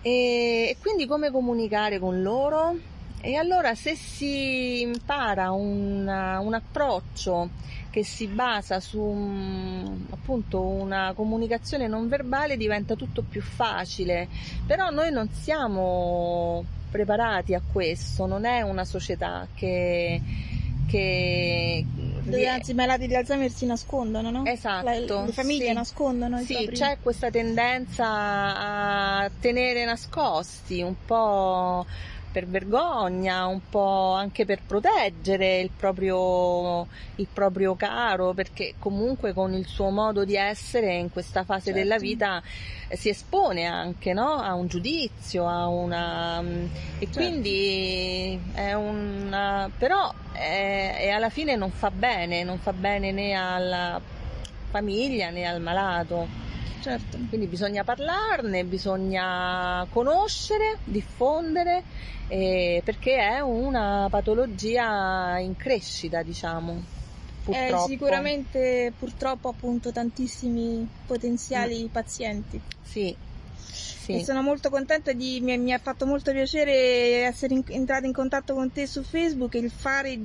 E, 0.00 0.68
e 0.70 0.76
quindi 0.80 1.06
come 1.06 1.30
comunicare 1.30 1.98
con 1.98 2.22
loro? 2.22 2.76
E 3.20 3.36
allora 3.36 3.74
se 3.74 3.96
si 3.96 4.82
impara 4.82 5.50
una, 5.50 6.38
un 6.40 6.52
approccio 6.54 7.48
che 7.94 8.02
si 8.02 8.26
basa 8.26 8.80
su 8.80 8.98
appunto 10.10 10.60
una 10.60 11.12
comunicazione 11.14 11.86
non 11.86 12.08
verbale 12.08 12.56
diventa 12.56 12.96
tutto 12.96 13.22
più 13.22 13.40
facile, 13.40 14.26
però 14.66 14.90
noi 14.90 15.12
non 15.12 15.30
siamo 15.30 16.64
preparati 16.90 17.54
a 17.54 17.62
questo, 17.72 18.26
non 18.26 18.46
è 18.46 18.62
una 18.62 18.84
società 18.84 19.46
che 19.54 20.20
che 20.88 21.84
dove 22.24 22.48
anzi 22.48 22.72
i 22.72 22.74
malati 22.74 23.06
di 23.06 23.14
Alzheimer 23.14 23.50
si 23.50 23.64
nascondono, 23.64 24.30
no? 24.30 24.44
Esatto. 24.44 24.84
La, 24.84 25.24
le 25.24 25.32
famiglie 25.32 25.68
sì. 25.68 25.72
nascondono. 25.72 26.38
Sì, 26.40 26.68
c'è 26.72 26.98
questa 27.00 27.30
tendenza 27.30 28.06
a 28.06 29.30
tenere 29.40 29.84
nascosti 29.84 30.82
un 30.82 30.94
po' 31.06 31.86
per 32.34 32.48
vergogna, 32.48 33.46
un 33.46 33.60
po' 33.70 34.12
anche 34.12 34.44
per 34.44 34.58
proteggere 34.66 35.60
il 35.60 35.70
proprio, 35.70 36.88
il 37.14 37.28
proprio 37.32 37.76
caro, 37.76 38.32
perché 38.32 38.74
comunque 38.80 39.32
con 39.32 39.54
il 39.54 39.68
suo 39.68 39.90
modo 39.90 40.24
di 40.24 40.34
essere 40.34 40.96
in 40.96 41.12
questa 41.12 41.44
fase 41.44 41.66
certo. 41.66 41.78
della 41.78 41.96
vita 41.96 42.42
eh, 42.88 42.96
si 42.96 43.08
espone 43.08 43.66
anche 43.66 44.12
no? 44.12 44.32
a 44.32 44.52
un 44.54 44.66
giudizio, 44.66 45.46
a 45.46 45.68
una... 45.68 46.42
Mm, 46.42 46.64
e 46.98 47.04
certo. 47.04 47.18
quindi 47.20 48.40
è 48.52 48.72
una... 48.72 49.70
però 49.78 50.12
è, 50.32 50.96
è 51.02 51.08
alla 51.10 51.30
fine 51.30 51.54
non 51.54 51.70
fa 51.70 51.92
bene, 51.92 52.42
non 52.42 52.58
fa 52.58 52.72
bene 52.72 53.12
né 53.12 53.34
alla 53.34 54.00
famiglia 54.70 55.30
né 55.30 55.46
al 55.46 55.60
malato. 55.60 56.43
Certo. 56.84 57.16
Quindi 57.30 57.46
bisogna 57.46 57.82
parlarne, 57.82 58.62
bisogna 58.64 59.86
conoscere, 59.88 60.76
diffondere, 60.84 61.82
eh, 62.28 62.82
perché 62.84 63.16
è 63.16 63.40
una 63.40 64.06
patologia 64.10 65.38
in 65.38 65.56
crescita, 65.56 66.22
diciamo. 66.22 66.82
Purtroppo. 67.42 67.84
Eh, 67.84 67.88
sicuramente 67.88 68.92
purtroppo 68.98 69.48
appunto 69.48 69.92
tantissimi 69.92 70.86
potenziali 71.06 71.84
mm. 71.84 71.86
pazienti. 71.86 72.60
Sì, 72.82 73.16
sì. 73.56 74.22
Sono 74.22 74.42
molto 74.42 74.68
contenta 74.68 75.12
di, 75.12 75.40
mi, 75.40 75.56
mi, 75.56 75.72
ha 75.72 75.78
fatto 75.78 76.04
molto 76.04 76.32
piacere 76.32 77.22
essere 77.24 77.54
in, 77.54 77.62
entrata 77.68 78.04
in 78.04 78.12
contatto 78.12 78.52
con 78.52 78.70
te 78.70 78.86
su 78.86 79.02
Facebook 79.02 79.54
e 79.54 79.60
il 79.60 79.70
fare 79.70 80.18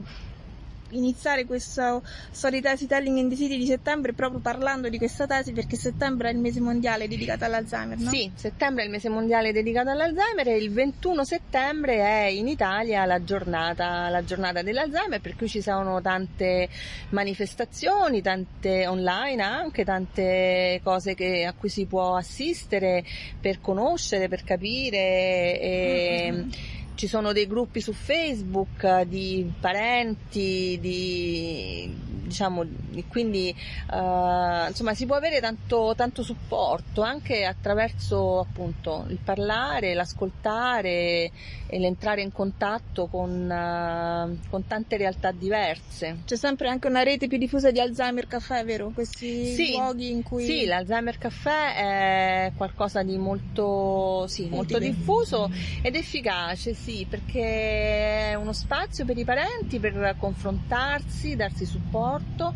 iniziare 0.91 1.45
questa 1.45 2.01
story 2.31 2.61
telling 2.61 3.17
in 3.17 3.29
the 3.29 3.35
city 3.35 3.57
di 3.57 3.65
settembre 3.65 4.13
proprio 4.13 4.39
parlando 4.39 4.89
di 4.89 4.97
questa 4.97 5.25
tesi 5.25 5.51
perché 5.51 5.75
settembre 5.75 6.29
è 6.29 6.33
il 6.33 6.39
mese 6.39 6.59
mondiale 6.59 7.07
dedicato 7.07 7.45
all'Alzheimer, 7.45 7.97
no? 7.97 8.09
Sì, 8.09 8.31
settembre 8.35 8.83
è 8.83 8.85
il 8.85 8.91
mese 8.91 9.09
mondiale 9.09 9.51
dedicato 9.51 9.89
all'Alzheimer 9.89 10.47
e 10.47 10.57
il 10.57 10.71
21 10.71 11.23
settembre 11.23 11.97
è 11.97 12.25
in 12.25 12.47
Italia 12.47 13.05
la 13.05 13.23
giornata, 13.23 14.09
la 14.09 14.23
giornata 14.23 14.61
dell'Alzheimer 14.61 15.21
per 15.21 15.35
cui 15.35 15.47
ci 15.47 15.61
sono 15.61 16.01
tante 16.01 16.69
manifestazioni, 17.09 18.21
tante 18.21 18.87
online 18.87 19.41
anche, 19.41 19.83
tante 19.83 20.79
cose 20.83 21.15
che, 21.15 21.45
a 21.45 21.53
cui 21.53 21.69
si 21.69 21.85
può 21.85 22.15
assistere 22.15 23.03
per 23.39 23.61
conoscere, 23.61 24.27
per 24.27 24.43
capire 24.43 25.59
e, 25.59 26.29
mm-hmm 26.31 26.77
ci 26.99 27.07
sono 27.07 27.31
dei 27.31 27.47
gruppi 27.47 27.79
su 27.79 27.93
Facebook 27.93 29.03
di 29.03 29.49
parenti, 29.57 30.77
di, 30.81 31.95
diciamo, 32.25 32.65
quindi 33.07 33.55
uh, 33.93 34.67
insomma 34.67 34.93
si 34.93 35.05
può 35.05 35.15
avere 35.15 35.39
tanto, 35.39 35.93
tanto, 35.95 36.23
supporto 36.23 37.01
anche 37.01 37.45
attraverso 37.45 38.39
appunto 38.39 39.05
il 39.07 39.17
parlare, 39.23 39.93
l'ascoltare 39.93 41.31
e 41.71 41.79
l'entrare 41.79 42.21
in 42.21 42.33
contatto 42.33 43.05
con, 43.05 43.43
uh, 43.45 44.49
con, 44.49 44.67
tante 44.67 44.97
realtà 44.97 45.31
diverse. 45.31 46.17
C'è 46.25 46.35
sempre 46.35 46.67
anche 46.67 46.87
una 46.87 47.03
rete 47.03 47.27
più 47.27 47.37
diffusa 47.37 47.71
di 47.71 47.79
Alzheimer 47.79 48.27
Caffè, 48.27 48.65
vero? 48.65 48.91
Questi 48.93 49.53
sì, 49.53 49.71
luoghi 49.71 50.09
in 50.09 50.21
cui... 50.21 50.43
Sì, 50.43 50.65
l'Alzheimer 50.65 51.17
Caffè 51.17 51.75
è 51.75 52.51
qualcosa 52.57 53.03
di 53.03 53.17
molto, 53.17 54.27
sì, 54.27 54.49
molto 54.49 54.79
diffuso 54.79 55.49
ed 55.81 55.95
efficace, 55.95 56.73
sì, 56.73 56.88
perché 57.07 58.31
è 58.31 58.35
uno 58.35 58.53
spazio 58.53 59.05
per 59.05 59.17
i 59.17 59.23
parenti 59.23 59.79
per 59.79 60.15
confrontarsi, 60.17 61.35
darsi 61.35 61.65
supporto 61.65 61.87
supporto 61.89 62.53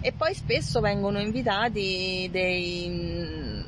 e 0.00 0.12
poi 0.12 0.34
spesso 0.34 0.80
vengono 0.80 1.20
invitati 1.20 2.28
dei, 2.30 3.64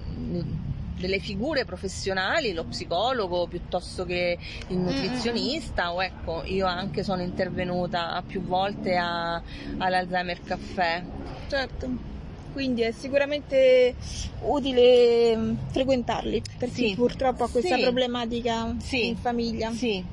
delle 0.98 1.18
figure 1.18 1.64
professionali, 1.64 2.52
lo 2.52 2.64
psicologo 2.64 3.46
piuttosto 3.46 4.04
che 4.04 4.38
il 4.68 4.76
nutrizionista 4.76 5.92
o 5.92 6.02
ecco 6.02 6.42
io 6.44 6.66
anche 6.66 7.02
sono 7.02 7.22
intervenuta 7.22 8.22
più 8.26 8.42
volte 8.42 8.96
a, 8.96 9.40
all'Alzheimer 9.78 10.42
Caffè. 10.42 11.02
Certo 11.48 12.16
quindi 12.58 12.82
è 12.82 12.90
sicuramente 12.90 13.94
utile 14.40 15.36
mm, 15.36 15.54
frequentarli 15.70 16.42
per 16.58 16.72
chi 16.72 16.88
sì, 16.88 16.94
purtroppo 16.96 17.44
ha 17.44 17.48
questa 17.48 17.76
sì, 17.76 17.82
problematica 17.82 18.74
sì, 18.80 19.06
in 19.06 19.16
famiglia. 19.16 19.70
Sì, 19.70 20.04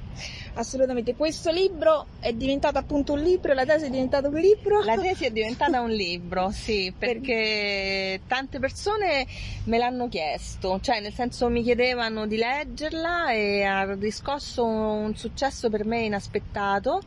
assolutamente. 0.54 1.16
Questo 1.16 1.50
libro 1.50 2.06
è 2.20 2.34
diventato 2.34 2.78
appunto 2.78 3.14
un 3.14 3.22
libro, 3.22 3.52
la 3.54 3.66
tesi 3.66 3.86
è 3.86 3.90
diventata 3.90 4.28
un 4.28 4.36
libro. 4.36 4.84
La 4.84 4.96
tesi 4.96 5.26
è 5.26 5.32
diventata 5.32 5.82
un 5.82 5.90
libro, 5.90 6.52
sì, 6.52 6.94
perché 6.96 8.22
tante 8.28 8.60
persone 8.60 9.26
me 9.64 9.80
l'hanno 9.80 10.08
chiesto, 10.08 10.80
cioè 10.84 11.02
nel 11.02 11.14
senso 11.14 11.50
mi 11.50 11.64
chiedevano 11.64 12.28
di 12.28 12.38
leggerla 12.38 13.32
e 13.32 13.64
ha 13.64 13.92
riscosso 13.96 14.64
un 14.64 15.16
successo 15.16 15.72
per 15.72 15.84
me 15.84 16.02
inaspettato 16.02 17.02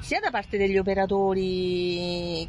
sia 0.00 0.18
da 0.18 0.30
parte 0.30 0.56
degli 0.56 0.78
operatori 0.78 2.48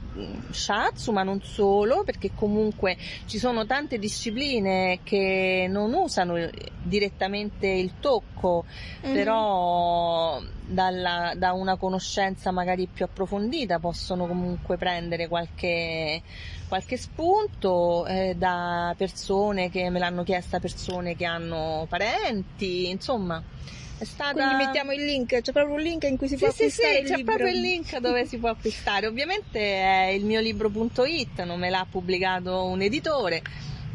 Shatsu, 0.49 1.11
ma 1.11 1.23
non 1.23 1.41
solo, 1.41 2.03
perché 2.03 2.31
comunque 2.33 2.97
ci 3.25 3.37
sono 3.37 3.65
tante 3.65 3.99
discipline 3.99 4.99
che 5.03 5.67
non 5.69 5.93
usano 5.93 6.49
direttamente 6.81 7.67
il 7.67 7.93
tocco, 7.99 8.65
mm-hmm. 9.05 9.13
però 9.13 10.41
dalla, 10.65 11.33
da 11.35 11.51
una 11.51 11.75
conoscenza 11.75 12.51
magari 12.51 12.87
più 12.87 13.05
approfondita 13.05 13.79
possono 13.79 14.25
comunque 14.25 14.77
prendere 14.77 15.27
qualche, 15.27 16.21
qualche 16.67 16.97
spunto 16.97 18.05
eh, 18.05 18.35
da 18.37 18.95
persone 18.97 19.69
che 19.69 19.89
me 19.89 19.99
l'hanno 19.99 20.23
chiesta, 20.23 20.59
persone 20.59 21.15
che 21.15 21.25
hanno 21.25 21.85
parenti, 21.89 22.89
insomma. 22.89 23.43
È 24.01 24.05
stata... 24.05 24.33
Quindi 24.33 24.55
mettiamo 24.55 24.93
il 24.93 25.05
link, 25.05 25.41
c'è 25.41 25.51
proprio 25.51 25.75
un 25.75 25.79
link 25.79 26.05
in 26.05 26.17
cui 26.17 26.27
si 26.27 26.35
sì, 26.35 26.43
può 26.43 26.51
sì, 26.51 26.63
acquistare 26.63 26.95
sì, 26.95 27.03
c'è 27.03 27.15
libro. 27.17 27.35
proprio 27.35 27.55
il 27.55 27.61
link 27.61 27.97
dove 27.99 28.25
si 28.25 28.37
può 28.39 28.49
acquistare. 28.49 29.05
Ovviamente 29.05 29.59
è 29.59 30.07
il 30.07 30.25
mio 30.25 30.39
libro.it, 30.39 31.43
non 31.43 31.59
me 31.59 31.69
l'ha 31.69 31.85
pubblicato 31.87 32.63
un 32.65 32.81
editore 32.81 33.43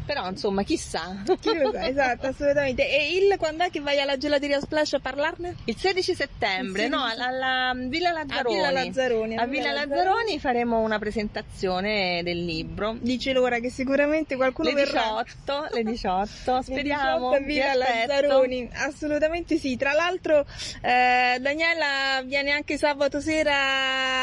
però 0.07 0.27
insomma 0.29 0.63
chissà. 0.63 1.21
Chi 1.39 1.53
lo 1.53 1.71
sa 1.71 1.85
esatto 1.85 2.27
assolutamente. 2.27 2.89
E 2.89 3.17
il 3.17 3.35
quando 3.37 3.65
è 3.65 3.69
che 3.69 3.81
vai 3.81 3.99
alla 3.99 4.17
gelateria 4.17 4.59
Splash 4.61 4.93
a 4.93 4.99
parlarne? 4.99 5.55
il 5.65 5.75
16 5.77 6.15
settembre 6.15 6.85
il 6.85 6.89
16... 6.89 6.89
no 6.89 7.03
alla, 7.03 7.25
alla, 7.25 7.73
Villa 7.75 8.11
Lazzaroni 8.11 8.55
a 8.55 8.69
Villa 8.69 8.71
Lazzaroni. 8.71 9.35
A, 9.35 9.41
a 9.41 9.45
Villa, 9.45 9.61
Villa 9.61 9.73
Lazzaroni, 9.73 10.05
Lazzaroni 10.05 10.39
faremo 10.39 10.79
una 10.79 10.97
presentazione 10.97 12.21
del 12.23 12.45
libro. 12.45 12.95
Dice 12.99 13.33
l'ora 13.33 13.59
che 13.59 13.69
sicuramente 13.69 14.35
qualcuno 14.37 14.69
le 14.69 14.75
verrà. 14.75 15.23
18 15.25 15.67
le 15.73 15.83
18 15.83 16.61
speriamo 16.61 17.31
le 17.31 17.39
18 17.39 17.43
a 17.43 17.45
Villa 17.45 17.73
Lazzaroni. 17.75 18.69
Assolutamente 18.73 19.57
sì. 19.57 19.75
Tra 19.75 19.91
l'altro 19.91 20.45
eh, 20.81 21.37
Daniela 21.39 22.21
viene 22.23 22.51
anche 22.51 22.77
sabato 22.77 23.19
sera 23.19 23.51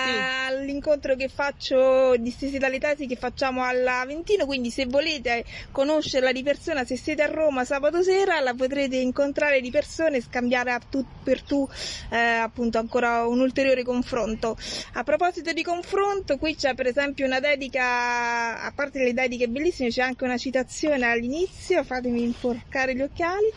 sì. 0.07 0.49
all'incontro 0.49 1.14
che 1.14 1.29
faccio 1.29 2.16
di 2.16 2.31
Stesi 2.31 2.57
dalle 2.59 2.79
Tesi 2.79 3.07
che 3.07 3.16
facciamo 3.16 3.62
alla 3.62 4.03
Ventino 4.07 4.47
quindi 4.47 4.70
se 4.70 4.87
volete 4.87 5.44
conoscerla 5.75 6.31
di 6.31 6.45
persona, 6.45 6.85
se 6.85 6.97
siete 6.97 7.23
a 7.23 7.27
Roma 7.27 7.65
sabato 7.65 8.01
sera 8.01 8.39
la 8.39 8.55
potrete 8.55 8.95
incontrare 8.95 9.61
di 9.61 9.73
persona 9.73 10.15
e 10.17 10.23
scambiare 10.23 10.71
a 10.71 10.79
tu 10.79 11.05
per 11.25 11.43
tu 11.43 11.69
eh, 12.11 12.17
appunto 12.17 12.79
ancora 12.79 13.27
un 13.27 13.41
ulteriore 13.41 13.83
confronto. 13.83 14.57
A 14.93 15.03
proposito 15.03 15.53
di 15.53 15.65
confronto, 15.65 16.39
qui 16.39 16.55
c'è 16.55 16.75
per 16.75 16.87
esempio 16.87 17.27
una 17.27 17.41
dedica, 17.41 18.63
a 18.63 18.73
parte 18.73 19.03
le 19.03 19.13
dediche 19.13 19.49
bellissime, 19.49 19.89
c'è 19.89 20.03
anche 20.03 20.23
una 20.23 20.39
citazione 20.39 21.07
all'inizio, 21.07 21.83
fatemi 21.83 22.23
inforcare 22.23 22.95
gli 22.95 23.03
occhiali. 23.03 23.51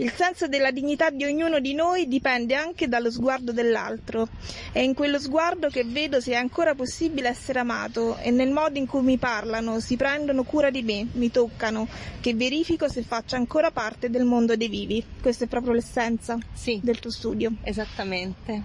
Il 0.00 0.12
senso 0.16 0.48
della 0.48 0.70
dignità 0.70 1.10
di 1.10 1.24
ognuno 1.24 1.60
di 1.60 1.74
noi 1.74 2.08
dipende 2.08 2.54
anche 2.54 2.88
dallo 2.88 3.10
sguardo 3.10 3.52
dell'altro. 3.52 4.28
È 4.72 4.78
in 4.78 4.94
quello 4.94 5.18
sguardo 5.18 5.68
che 5.68 5.84
vedo 5.84 6.22
se 6.22 6.32
è 6.32 6.36
ancora 6.36 6.74
possibile 6.74 7.28
essere 7.28 7.58
amato 7.58 8.16
e 8.16 8.30
nel 8.30 8.50
modo 8.50 8.78
in 8.78 8.86
cui 8.86 9.02
mi 9.02 9.18
parlano, 9.18 9.78
si 9.78 9.96
prendono 9.96 10.42
cura 10.44 10.70
di 10.70 10.82
me, 10.82 11.06
mi 11.12 11.30
toccano, 11.30 11.86
che 12.22 12.32
verifico 12.32 12.88
se 12.88 13.02
faccio 13.02 13.36
ancora 13.36 13.70
parte 13.70 14.08
del 14.08 14.24
mondo 14.24 14.56
dei 14.56 14.68
vivi. 14.68 15.04
Questa 15.20 15.44
è 15.44 15.48
proprio 15.48 15.74
l'essenza 15.74 16.38
sì, 16.54 16.80
del 16.82 16.98
tuo 16.98 17.10
studio. 17.10 17.52
Esattamente. 17.62 18.62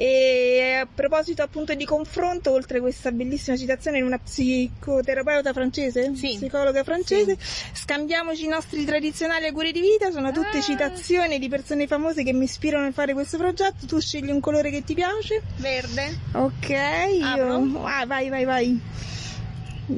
E 0.00 0.78
a 0.80 0.86
proposito 0.86 1.42
appunto 1.42 1.74
di 1.74 1.84
confronto, 1.84 2.52
oltre 2.52 2.78
questa 2.78 3.10
bellissima 3.10 3.56
citazione 3.56 3.98
in 3.98 4.04
una 4.04 4.18
psicoterapeuta 4.18 5.52
francese, 5.52 6.14
sì. 6.14 6.36
psicologa 6.36 6.84
francese, 6.84 7.36
sì. 7.40 7.64
scambiamoci 7.72 8.44
i 8.44 8.48
nostri 8.48 8.84
tradizionali 8.84 9.46
auguri 9.46 9.72
di 9.72 9.80
vita, 9.80 10.12
sono 10.12 10.30
tutte 10.30 10.58
ah. 10.58 10.62
Citazioni 10.68 11.38
di 11.38 11.48
persone 11.48 11.86
famose 11.86 12.22
che 12.22 12.34
mi 12.34 12.44
ispirano 12.44 12.86
a 12.86 12.92
fare 12.92 13.14
questo 13.14 13.38
progetto, 13.38 13.86
tu 13.86 13.98
scegli 13.98 14.30
un 14.30 14.40
colore 14.40 14.70
che 14.70 14.84
ti 14.84 14.92
piace. 14.92 15.40
Verde. 15.56 16.18
Ok, 16.32 16.68
io... 16.68 17.84
Ah, 17.84 18.04
vai, 18.04 18.28
vai, 18.28 18.44
vai. 18.44 18.80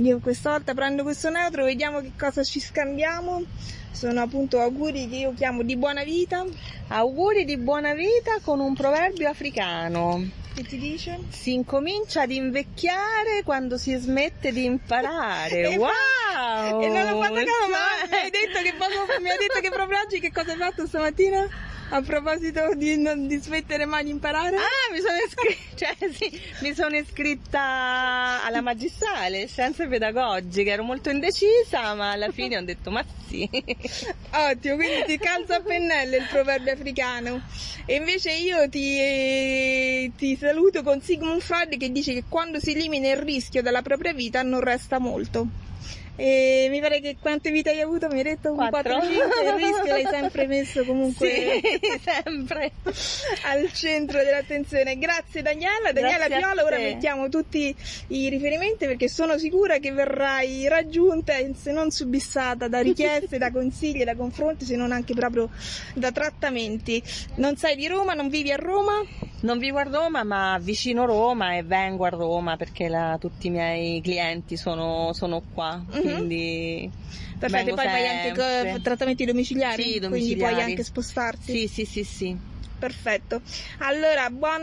Io 0.01 0.21
questa 0.21 0.51
volta 0.51 0.73
prendo 0.73 1.03
questo 1.03 1.29
neutro, 1.29 1.65
vediamo 1.65 2.01
che 2.01 2.13
cosa 2.17 2.45
ci 2.45 2.61
scambiamo 2.61 3.43
sono 3.91 4.23
appunto 4.23 4.61
auguri 4.61 5.09
che 5.09 5.17
io 5.17 5.35
chiamo 5.35 5.63
di 5.63 5.77
buona 5.77 6.05
vita. 6.05 6.47
Auguri 6.89 7.45
di 7.45 7.59
buona 7.59 7.93
vita 7.93 8.39
con 8.41 8.61
un 8.61 8.73
proverbio 8.75 9.29
africano. 9.29 10.40
Che 10.53 10.65
ti 10.65 10.79
dice? 10.79 11.19
Si 11.29 11.53
incomincia 11.53 12.23
ad 12.23 12.31
invecchiare 12.33 13.43
quando 13.45 13.79
si 13.79 13.95
smette 13.97 14.53
di 14.53 14.65
imparare. 14.65 15.77
wow! 15.79 16.81
E 16.83 16.89
non 16.89 17.07
l'ho 17.07 17.23
fatta 17.23 17.45
caso, 17.45 17.69
ma 17.71 18.09
mi 18.11 18.17
hai 18.17 18.31
detto 18.31 18.61
che, 18.61 19.21
mi 19.21 19.31
hai 19.31 19.39
detto 19.39 19.61
che 19.61 19.71
proprio 19.71 19.99
oggi 20.01 20.19
che 20.21 20.33
cosa 20.33 20.53
hai 20.53 20.59
fatto 20.59 20.87
stamattina? 20.87 21.47
A 21.93 22.03
proposito 22.03 22.75
di, 22.77 22.97
non, 22.97 23.27
di 23.27 23.37
smettere 23.39 23.85
mai 23.85 24.05
di 24.05 24.11
imparare? 24.11 24.57
Ah, 24.57 24.93
mi 24.93 25.01
sono, 25.01 25.17
iscritta, 25.27 25.75
cioè, 25.75 26.13
sì, 26.13 26.41
mi 26.61 26.73
sono 26.73 26.95
iscritta 26.97 28.45
alla 28.45 28.61
magistrale, 28.61 29.49
scienze 29.49 29.89
pedagogiche, 29.89 30.71
ero 30.71 30.85
molto 30.85 31.11
indecisa, 31.11 31.95
ma 31.95 32.13
alla 32.13 32.31
fine 32.31 32.59
ho 32.59 32.63
detto 32.63 32.93
ma 32.93 33.05
sì. 33.27 33.49
Ottimo, 34.31 34.77
quindi 34.77 35.05
ti 35.07 35.19
calza 35.19 35.57
a 35.57 35.61
pennello 35.61 36.15
il 36.15 36.27
proverbio 36.31 36.73
africano. 36.73 37.43
E 37.87 37.97
invece 37.97 38.35
io 38.35 38.69
ti, 38.69 40.13
ti 40.17 40.37
saluto 40.37 40.85
con 40.85 41.01
Sigmund 41.01 41.41
Freud 41.41 41.77
che 41.77 41.91
dice 41.91 42.15
che 42.15 42.23
quando 42.29 42.61
si 42.61 42.71
elimina 42.71 43.11
il 43.11 43.17
rischio 43.17 43.63
della 43.63 43.83
propria 43.83 44.13
vita 44.13 44.43
non 44.43 44.61
resta 44.61 45.01
molto. 45.01 45.70
E 46.23 46.69
mi 46.69 46.81
pare 46.81 47.01
che 47.01 47.17
quante 47.19 47.51
vite 47.51 47.71
hai 47.71 47.81
avuto? 47.81 48.07
Mi 48.09 48.19
hai 48.19 48.25
detto 48.25 48.51
un 48.51 48.57
4 48.57 49.01
5 49.01 49.17
il 49.43 49.53
rischio 49.55 49.87
l'hai 49.87 50.05
sempre 50.05 50.47
messo 50.47 50.85
comunque 50.85 51.31
sì, 51.81 51.81
sempre 51.99 52.73
al 53.45 53.73
centro 53.73 54.23
dell'attenzione. 54.23 54.99
Grazie 54.99 55.41
Daniela, 55.41 55.93
Daniela 55.93 56.27
Grazie 56.27 56.37
Piola, 56.37 56.63
ora 56.63 56.77
mettiamo 56.77 57.31
tutti 57.31 57.75
i 58.09 58.29
riferimenti 58.29 58.85
perché 58.85 59.09
sono 59.09 59.39
sicura 59.39 59.79
che 59.79 59.93
verrai 59.93 60.69
raggiunta 60.69 61.37
e 61.37 61.55
se 61.57 61.73
non 61.73 61.91
subissata 61.91 62.69
da 62.69 62.81
richieste, 62.81 63.39
da 63.39 63.49
consigli, 63.51 64.05
da 64.05 64.15
confronti, 64.15 64.67
se 64.67 64.77
non 64.77 64.93
anche 64.93 65.15
proprio 65.15 65.49
da 65.95 66.13
trattamenti. 66.13 67.03
Non 67.37 67.57
sei 67.57 67.77
di 67.77 67.87
Roma, 67.87 68.13
non 68.13 68.29
vivi 68.29 68.53
a 68.53 68.57
Roma? 68.57 68.93
Non 69.43 69.59
vivo 69.59 69.79
a 69.79 69.85
Roma, 69.85 70.23
ma 70.23 70.59
vicino 70.61 71.07
Roma 71.07 71.57
e 71.57 71.63
vengo 71.63 72.05
a 72.05 72.11
Roma 72.11 72.59
perché 72.59 72.89
la, 72.89 73.17
tutti 73.19 73.47
i 73.47 73.51
miei 73.51 74.03
clienti 74.03 74.59
sono, 74.59 75.15
sono 75.15 75.41
qua. 75.55 75.83
Mm-hmm. 75.95 76.10
Quindi. 76.15 76.91
Perfetto, 77.39 77.71
e 77.71 77.75
poi 77.75 77.85
fai 77.87 78.07
anche 78.07 78.81
trattamenti 78.81 79.25
domiciliari? 79.25 79.83
Sì, 79.83 79.99
domiciliari. 79.99 80.23
Quindi 80.23 80.37
puoi 80.37 80.63
anche 80.63 80.85
spostarti? 80.85 81.53
Sì, 81.53 81.67
sì, 81.69 81.85
sì, 81.85 82.05
sì 82.05 82.39
perfetto. 82.81 83.43
Allora, 83.79 84.31
buon, 84.31 84.63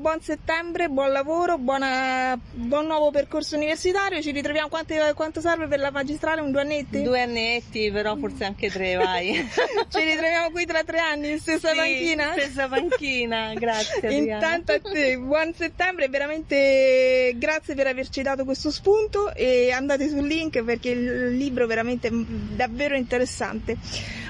buon 0.00 0.20
settembre, 0.22 0.88
buon 0.88 1.12
lavoro, 1.12 1.58
buona, 1.58 2.36
buon 2.50 2.86
nuovo 2.86 3.10
percorso 3.10 3.56
universitario. 3.56 4.22
Ci 4.22 4.30
ritroviamo 4.30 4.68
quante, 4.68 5.12
quanto 5.14 5.40
serve 5.40 5.66
per 5.66 5.78
la 5.78 5.90
magistrale? 5.90 6.40
Un 6.40 6.50
due 6.50 6.62
annetti? 6.62 7.02
Due 7.02 7.20
annetti, 7.20 7.90
però 7.92 8.16
forse 8.16 8.44
anche 8.44 8.70
tre, 8.70 8.96
vai. 8.96 9.34
Ci 9.88 10.00
ritroviamo 10.00 10.50
qui 10.50 10.64
tra 10.64 10.82
tre 10.82 10.98
anni, 10.98 11.38
stessa 11.38 11.70
sì, 11.70 11.76
panchina? 11.76 12.32
Stessa 12.32 12.68
panchina, 12.68 13.52
grazie. 13.54 14.12
Intanto 14.14 14.72
a 14.72 14.80
te, 14.80 15.18
buon 15.18 15.52
settembre, 15.54 16.08
veramente 16.08 17.34
grazie 17.36 17.74
per 17.74 17.86
averci 17.86 18.22
dato 18.22 18.44
questo 18.44 18.70
spunto 18.70 19.34
e 19.34 19.70
andate 19.72 20.08
sul 20.08 20.26
link 20.26 20.62
perché 20.64 20.88
il 20.88 21.36
libro 21.36 21.64
è 21.64 21.66
veramente 21.66 22.08
davvero 22.10 22.96
interessante. 22.96 23.76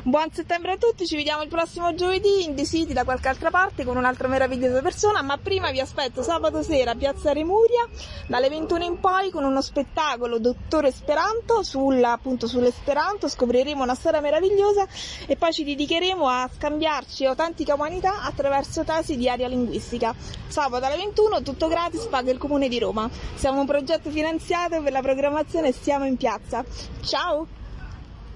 Buon 0.08 0.32
settembre 0.32 0.72
a 0.72 0.76
tutti, 0.78 1.06
ci 1.06 1.16
vediamo 1.16 1.42
il 1.42 1.50
prossimo 1.50 1.94
giovedì 1.94 2.42
in 2.44 2.56
City 2.64 2.94
da 2.94 3.04
qualche 3.04 3.28
altra 3.28 3.50
parte 3.50 3.84
con 3.84 3.98
un'altra 3.98 4.26
meravigliosa 4.26 4.80
persona, 4.80 5.20
ma 5.20 5.36
prima 5.36 5.70
vi 5.70 5.80
aspetto 5.80 6.22
sabato 6.22 6.62
sera 6.62 6.92
a 6.92 6.94
Piazza 6.94 7.34
Remuria 7.34 7.86
dalle 8.26 8.48
21 8.48 8.84
in 8.84 9.00
poi 9.00 9.28
con 9.28 9.44
uno 9.44 9.60
spettacolo 9.60 10.38
Dottore 10.38 10.88
Esperanto 10.88 11.62
sulla, 11.62 12.12
appunto 12.12 12.46
sull'Esperanto, 12.46 13.28
scopriremo 13.28 13.82
una 13.82 13.94
storia 13.94 14.22
meravigliosa 14.22 14.86
e 15.26 15.36
poi 15.36 15.52
ci 15.52 15.62
dedicheremo 15.62 16.26
a 16.26 16.48
scambiarci 16.56 17.26
autentica 17.26 17.74
umanità 17.74 18.22
attraverso 18.22 18.84
tesi 18.84 19.14
di 19.18 19.28
area 19.28 19.46
linguistica. 19.46 20.14
Sabato 20.46 20.86
alle 20.86 20.96
21 20.96 21.42
tutto 21.42 21.68
gratis, 21.68 22.06
paga 22.06 22.30
il 22.30 22.38
Comune 22.38 22.68
di 22.68 22.78
Roma. 22.78 23.10
Siamo 23.34 23.60
un 23.60 23.66
progetto 23.66 24.08
finanziato 24.08 24.80
per 24.80 24.90
la 24.90 25.02
programmazione 25.02 25.68
e 25.68 25.72
siamo 25.72 26.06
in 26.06 26.16
piazza. 26.16 26.64
Ciao! 27.02 27.57